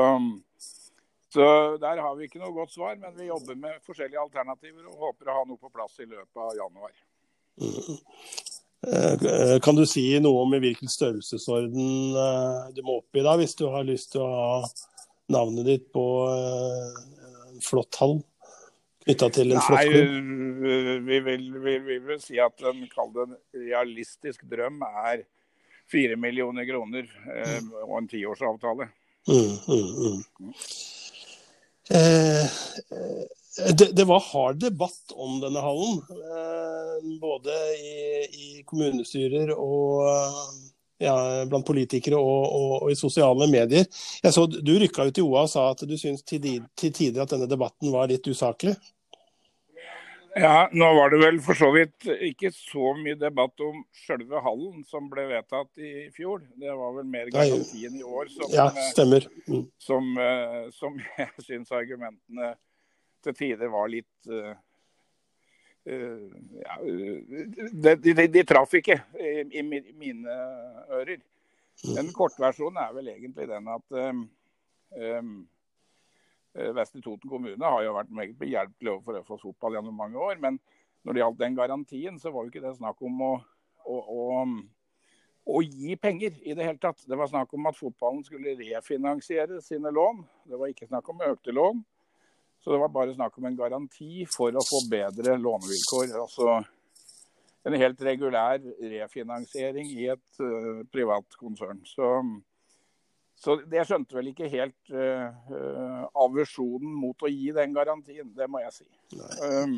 [1.29, 1.47] så,
[1.83, 5.33] der har vi ikke noe godt svar, men vi jobber med forskjellige alternativer og håper
[5.33, 6.95] å ha noe på plass i løpet av januar.
[8.85, 9.27] Mm.
[9.27, 13.37] Eh, kan du si noe om i hvilken størrelsesorden eh, du må opp i da,
[13.41, 14.57] hvis du har lyst til å ha
[15.33, 16.99] navnet ditt på eh,
[17.53, 18.21] en flott hall?
[19.07, 20.35] Knytta til en Nei, flott
[21.07, 25.25] vi vil, vi vil si at en en realistisk drøm er
[25.91, 28.89] fire millioner kroner eh, og en tiårsavtale.
[29.27, 30.53] Mm, mm, mm.
[31.91, 32.47] Eh,
[33.57, 40.03] det, det, var hard debatt om denne hallen, eh, både i, i, kommunestyrer og
[41.01, 43.89] ja, blant politikere og, og, og, i sosiale medier.
[44.23, 46.45] Jeg så Du rykka ut i OA og sa at du syns til,
[46.77, 48.77] til tider at denne debatten var litt usaklig?
[50.37, 54.83] Ja, nå var det vel for så vidt ikke så mye debatt om selve hallen
[54.85, 56.43] som ble vedtatt i fjor.
[56.61, 58.69] Det var vel mer garantien i år som, ja.
[59.49, 59.65] Mm.
[59.81, 62.53] som, eh, som jeg syns argumentene
[63.27, 64.55] til tider var litt uh,
[65.91, 66.29] uh,
[66.63, 70.39] ja, de, de, de, traff ikke i, i, mine
[70.97, 71.21] ører.
[71.85, 74.25] Den kortversjonen er vel egentlig den at um,
[74.97, 75.37] um,
[76.57, 80.39] Vestre Toten kommune har jo vært meget behjelpelig overfor Øfoss fotball gjennom mange år.
[80.41, 80.57] Men
[81.05, 83.33] når det gjaldt den garantien, så var jo ikke det snakk om å,
[83.85, 84.47] å, å,
[85.53, 87.05] å, gi penger i det hele tatt.
[87.07, 90.25] Det var snakk om at fotballen skulle refinansiere sine lån.
[90.49, 91.85] Det var ikke snakk om økte lån.
[92.67, 96.17] Så det var bare snakk om en garanti for å få bedre lånevilkår.
[96.19, 96.57] Altså
[97.67, 101.79] en helt regulær refinansiering i et uh, privat konsern.
[101.87, 102.11] Så
[103.37, 108.65] så jeg skjønte vel ikke helt uh, aversjonen mot å gi den garantien, det må
[108.65, 108.87] jeg si.
[109.45, 109.77] Um,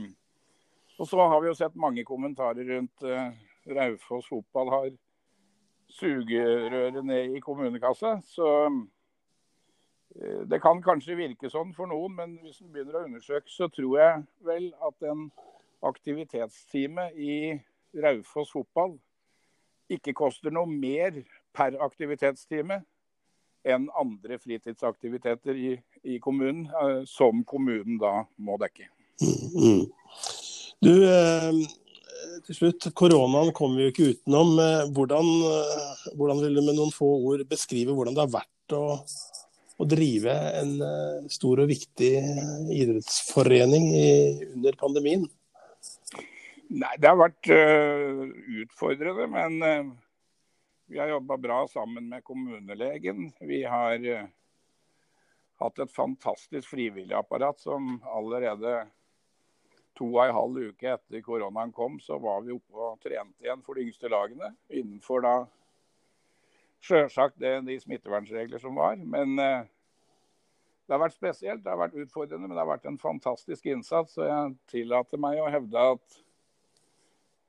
[0.97, 3.28] og så har vi jo sett mange kommentarer rundt uh,
[3.68, 4.89] Raufoss fotball har
[5.93, 8.14] sugerøret ned i kommunekassa.
[8.24, 8.47] Så
[10.49, 13.99] det kan kanskje virke sånn for noen, men hvis en begynner å undersøke, så tror
[14.01, 15.27] jeg vel at en
[15.87, 17.35] aktivitetstime i
[18.03, 18.97] Raufoss fotball
[19.93, 21.23] ikke koster noe mer
[21.57, 22.83] per aktivitetstime
[23.69, 25.73] enn andre fritidsaktiviteter i,
[26.07, 28.87] i kommunen, eh, som kommunen da må dekke.
[29.25, 29.81] Mm, mm.
[30.85, 31.59] Du, eh,
[32.47, 34.55] til slutt, Koronaen kommer vi jo ikke utenom.
[34.63, 35.33] Eh, hvordan,
[36.15, 38.85] hvordan, vil du med noen få ord beskrive hvordan det har vært å,
[39.79, 40.72] å drive en
[41.31, 42.12] stor og viktig
[42.74, 44.09] idrettsforening i,
[44.57, 45.29] under pandemien?
[46.68, 48.26] Nei, Det har vært uh,
[48.61, 49.93] utfordrende, men uh,
[50.93, 53.31] vi har jobba bra sammen med kommunelegen.
[53.41, 54.26] Vi har uh,
[55.62, 58.83] hatt et fantastisk frivilligapparat som allerede
[59.97, 63.64] to og en halv uke etter koronaen kom, så var vi oppe og trente igjen
[63.64, 64.53] for de yngste lagene.
[64.68, 65.35] Innenfor da
[66.85, 68.97] sjølsagt de smittevernregler som var.
[69.03, 69.66] Men uh,
[70.89, 74.16] det har vært spesielt, det har vært utfordrende, men det har vært en fantastisk innsats.
[74.16, 76.22] Og jeg tillater meg å hevde at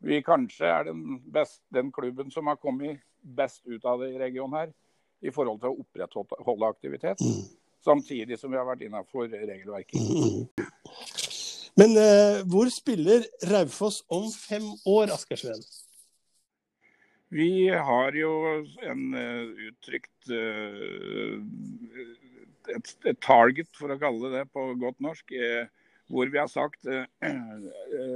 [0.04, 4.20] vi kanskje er den, best, den klubben som har kommet best ut av det i
[4.20, 4.76] regionen her,
[5.24, 7.24] i forhold til å opprettholde aktivitet.
[7.24, 7.48] Mm.
[7.84, 10.00] Samtidig som vi har vært innafor regelverket.
[10.00, 10.48] Mm.
[11.80, 15.64] Men eh, hvor spiller Raufoss om fem år, Askersveen?
[17.30, 18.32] Vi har jo
[18.82, 21.38] en uh, uttrykt uh,
[22.74, 25.70] et, et, target, for å kalle det på godt norsk, uh,
[26.10, 26.88] hvor vi har sagt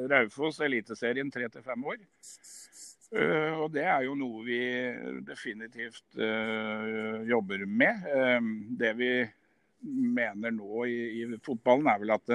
[0.09, 1.99] Raufoss Eliteserien tre til fem år.
[3.61, 4.57] Og det er jo noe vi
[5.28, 6.18] definitivt
[7.30, 8.07] jobber med.
[8.82, 9.11] Det vi
[10.18, 12.34] mener nå i, i, fotballen, er vel at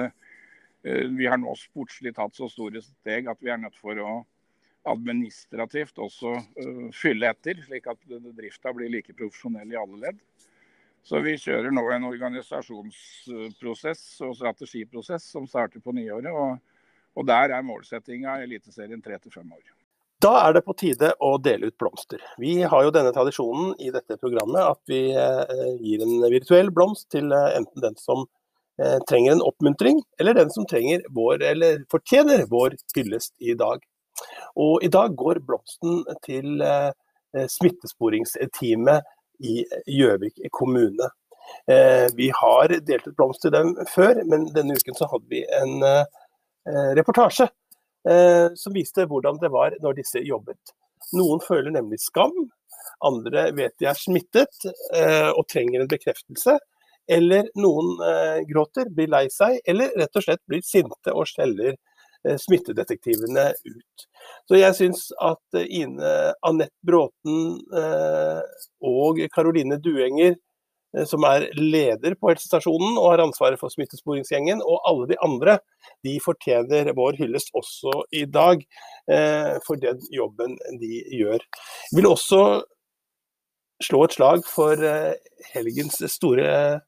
[1.19, 4.13] vi har nå sportslig tatt så store steg at vi er nødt for å
[4.87, 6.37] administrativt også
[6.95, 7.99] fylle etter, slik at
[8.37, 10.21] drifta blir like profesjonell i alle ledd.
[11.03, 16.29] Så vi kjører nå en organisasjonsprosess og strategiprosess som starter på nyåret.
[16.29, 16.57] Og,
[17.17, 19.63] og der er målsettinga Eliteserien tre til fem år.
[20.19, 22.19] Da er det på tide å dele ut blomster.
[22.41, 27.07] Vi har jo denne tradisjonen i dette programmet at vi eh, gir en virtuell blomst
[27.15, 28.27] til eh, enten den som
[28.79, 33.83] trenger en oppmuntring, eller den som trenger vår, eller fortjener vår hyllest i dag.
[34.59, 36.63] Og i dag går blomsten til
[37.53, 39.05] smittesporingsteamet
[39.45, 41.09] i Gjøvik kommune.
[42.17, 45.85] Vi har delt ut blomst til dem før, men denne uken så hadde vi en
[46.97, 47.47] reportasje
[48.09, 50.75] eh, som viste hvordan det var når disse jobbet.
[51.15, 52.33] Noen føler nemlig skam,
[53.05, 54.65] andre vet de er smittet
[54.95, 56.59] eh, og trenger en bekreftelse.
[57.09, 61.73] Eller noen eh, gråter, blir lei seg, eller rett og slett blir sinte og skjeller
[61.73, 61.79] eh,
[62.41, 64.05] smittedetektivene ut.
[64.49, 66.13] Så jeg syns at eh, Ine
[66.45, 68.43] Anette Bråten eh,
[68.85, 70.35] og Karoline Duenger
[70.97, 75.59] Eh, som er leder på helsestasjonen og har ansvaret for smittesporingsgjengen, og alle de andre,
[76.05, 78.63] de fortjener vår hyllest også i dag
[79.11, 81.45] eh, for den jobben de gjør.
[81.91, 82.43] Jeg vil også
[83.85, 85.13] slå et slag for eh,
[85.53, 86.79] helgens store eh,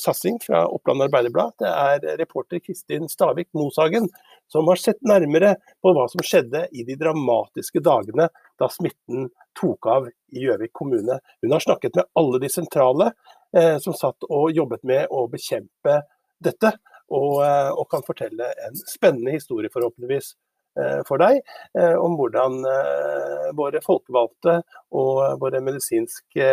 [0.00, 1.52] satsing fra Oppland Arbeiderblad.
[1.62, 4.08] Det er reporter Kristin Stavik Moshagen
[4.50, 8.28] som har sett nærmere på hva som skjedde i de dramatiske dagene
[8.60, 9.28] da smitten
[9.58, 11.20] tok av i Gjøvik kommune.
[11.42, 13.12] Hun har snakket med alle de sentrale
[13.56, 16.00] eh, som satt og jobbet med å bekjempe
[16.44, 16.74] dette,
[17.14, 20.34] og, eh, og kan fortelle en spennende historie, forhåpentligvis,
[20.74, 21.36] Eh, for deg
[21.78, 24.56] eh, om hvordan eh, våre folkevalgte
[24.98, 26.48] og våre medisinske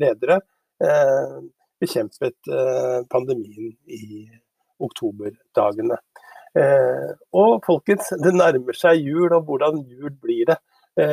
[0.00, 0.40] ledere
[1.84, 2.50] bekjempet
[3.12, 4.26] pandemien i
[4.82, 6.00] oktoberdagene.
[7.34, 10.58] Og folkens, det nærmer seg jul, og hvordan jul blir det?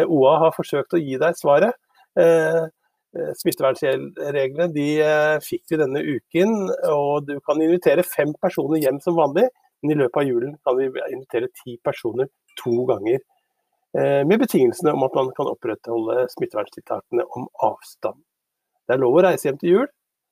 [0.05, 1.77] OA har forsøkt å gi deg svaret.
[3.41, 4.87] Smittevernreglene de
[5.43, 6.53] fikk vi denne uken,
[6.93, 9.49] og du kan invitere fem personer hjem som vanlig.
[9.81, 12.29] Men i løpet av julen kan vi invitere ti personer
[12.61, 13.21] to ganger.
[13.97, 18.21] Eh, med betingelsene om at man kan opprettholde smitteverntiltakene om avstand.
[18.87, 19.89] Det er lov å reise hjem til jul,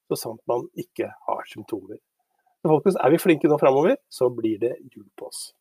[0.09, 2.01] så sant man ikke har symptomer.
[2.59, 5.53] Så folkens, Er vi flinke nå framover, så blir det jul på oss.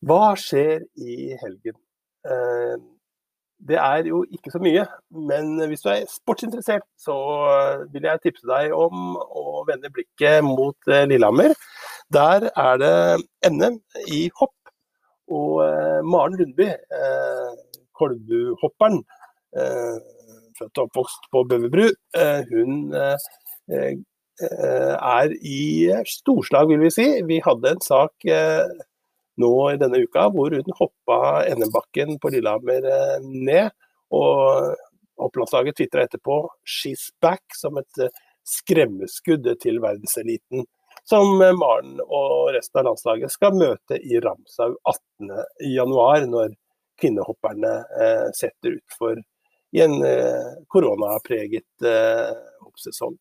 [0.00, 1.76] Hva skjer i helgen?
[2.24, 2.76] Eh,
[3.68, 7.16] det er jo ikke så mye, men hvis du er sportsinteressert, så
[7.92, 11.52] vil jeg tipse deg om å vende blikket mot eh, Lillehammer.
[12.08, 12.94] Der er det
[13.52, 13.76] NM
[14.08, 14.56] i hopp.
[15.30, 16.72] Og eh, Maren Lundby,
[17.94, 19.04] Kolbuhopperen,
[20.60, 21.88] født og oppvokst på Bøverbru,
[22.52, 22.94] hun
[24.40, 25.64] er i
[26.08, 27.08] storslag, vil vi si.
[27.28, 28.28] Vi hadde en sak
[29.40, 31.18] nå i denne uka, hvor hun hoppa
[31.54, 33.70] NM-bakken på Lillehammer eh, ned.
[34.16, 34.76] Og
[35.20, 38.12] Opplandslaget tvitra etterpå 'she's back' som et eh,
[38.44, 40.66] skremmeskudd til verdenseliten.
[41.04, 46.56] Som eh, Maren og resten av landslaget skal møte i Ramsau 18.1, når
[47.00, 47.70] kvinnehopperne
[48.36, 49.22] setter utfor
[49.76, 49.96] i en
[50.72, 51.88] koronapreget
[52.64, 53.18] hoppsesong.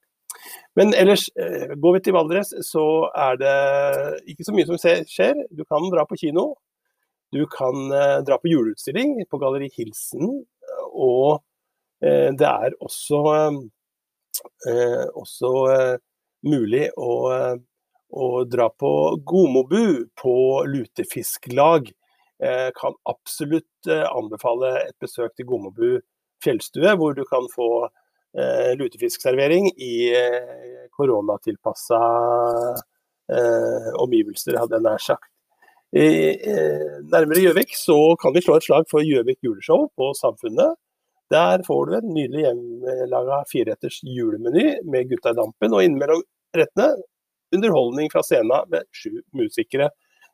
[0.76, 2.86] Men ellers, eh, går vi til Valdres, så
[3.18, 3.56] er det
[4.32, 5.40] ikke så mye som skjer.
[5.52, 6.54] Du kan dra på kino.
[7.34, 10.30] Du kan eh, dra på juleutstilling på Galleri Hilsen.
[10.94, 11.42] Og
[12.04, 13.24] eh, det er også,
[15.20, 15.52] også
[16.48, 17.14] mulig å,
[18.10, 18.92] å, dra på
[19.28, 20.36] Gomobu på
[20.70, 21.90] lutefisklag.
[22.40, 25.98] Jeg kan absolutt anbefale et besøk til Gomobu
[26.44, 32.00] fjellstue, hvor du kan få eh, lutefiskservering i eh, koronatilpassa
[33.34, 35.30] eh, omgivelser, hadde jeg nær sagt.
[35.90, 40.78] Eh, nærmere Gjøvik så kan vi slå et slag for Gjøvik juleshow på Samfunnet.
[41.34, 46.24] Der får du en nydelig hjemmelaga fireretters julemeny med Gutta i dampen, og innimellom
[46.58, 46.94] rettene
[47.54, 49.90] underholdning fra scenen med sju musikere.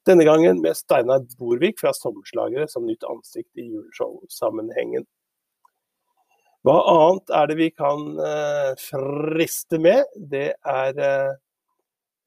[0.08, 5.08] Denne gangen med Steinar Borvik fra Sommerslagere som nytt ansikt i juleshowsammenhengen.
[6.66, 10.08] Hva annet er det vi kan eh, friste med?
[10.18, 11.34] Det er eh,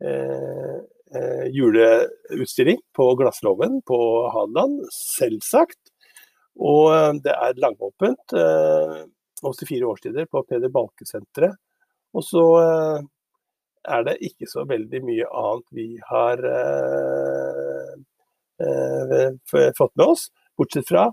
[0.06, 3.98] eh, juleutstilling på Glasslåven på
[4.30, 5.80] Hadeland, selvsagt.
[6.54, 8.96] Og eh, det er langåpent eh,
[9.42, 11.58] hos de fire årstider på Peder Balke-senteret.
[12.14, 13.02] Og så eh,
[13.90, 16.42] er det ikke så veldig mye annet vi har
[19.78, 20.28] fått med oss,
[20.58, 21.06] bortsett fra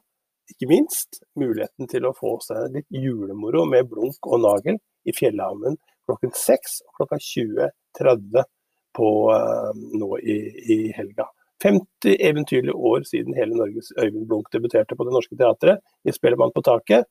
[0.52, 5.78] ikke minst muligheten til å få seg litt julemoro med blunk og nagel i Fjellhammen
[6.06, 8.46] klokken 6 og klokka 20.30
[8.96, 10.38] på uh, nå i,
[10.76, 11.28] i, helga.
[11.64, 16.54] 50 eventyrlige år siden hele Norges Øyvind Blunk debuterte på Det Norske Teatret i 'Spellemann
[16.56, 17.10] på taket'.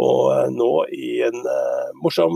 [0.00, 2.34] Og uh, nå i en uh, morsom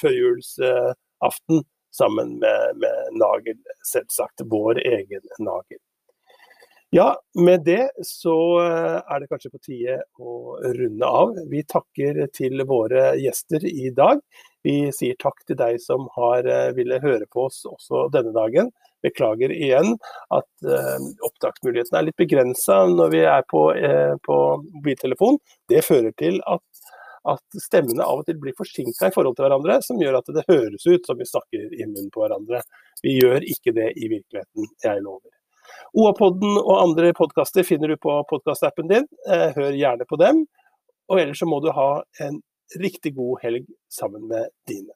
[0.00, 4.44] førjulsaften sammen med, med Nagel, selvsagt.
[4.50, 5.80] Vår egen Nagel.
[6.90, 11.34] Ja, med det så eh, er det kanskje på tide å runde av.
[11.50, 14.22] Vi takker til våre gjester i dag.
[14.64, 18.72] Vi sier takk til deg som har eh, ville høre på oss også denne dagen.
[19.04, 19.92] Beklager igjen
[20.34, 20.96] at uh,
[21.28, 24.38] opptaksmulighetene er litt begrensa når vi er på, uh, på,
[24.72, 25.38] mobiltelefon.
[25.70, 26.82] Det fører til at,
[27.30, 30.48] at stemmene av og til blir forsinka i forhold til hverandre, som gjør at det
[30.50, 32.64] høres ut som vi snakker i munnen på hverandre.
[33.04, 35.37] Vi gjør ikke det i virkeligheten, jeg lover.
[35.94, 39.08] OA-podden og andre podkaster finner du på podkastappen din.
[39.30, 40.46] Eh, hør gjerne på dem.
[41.08, 41.90] Og ellers så må du ha
[42.24, 42.40] en
[42.78, 44.92] riktig god helg sammen med dine.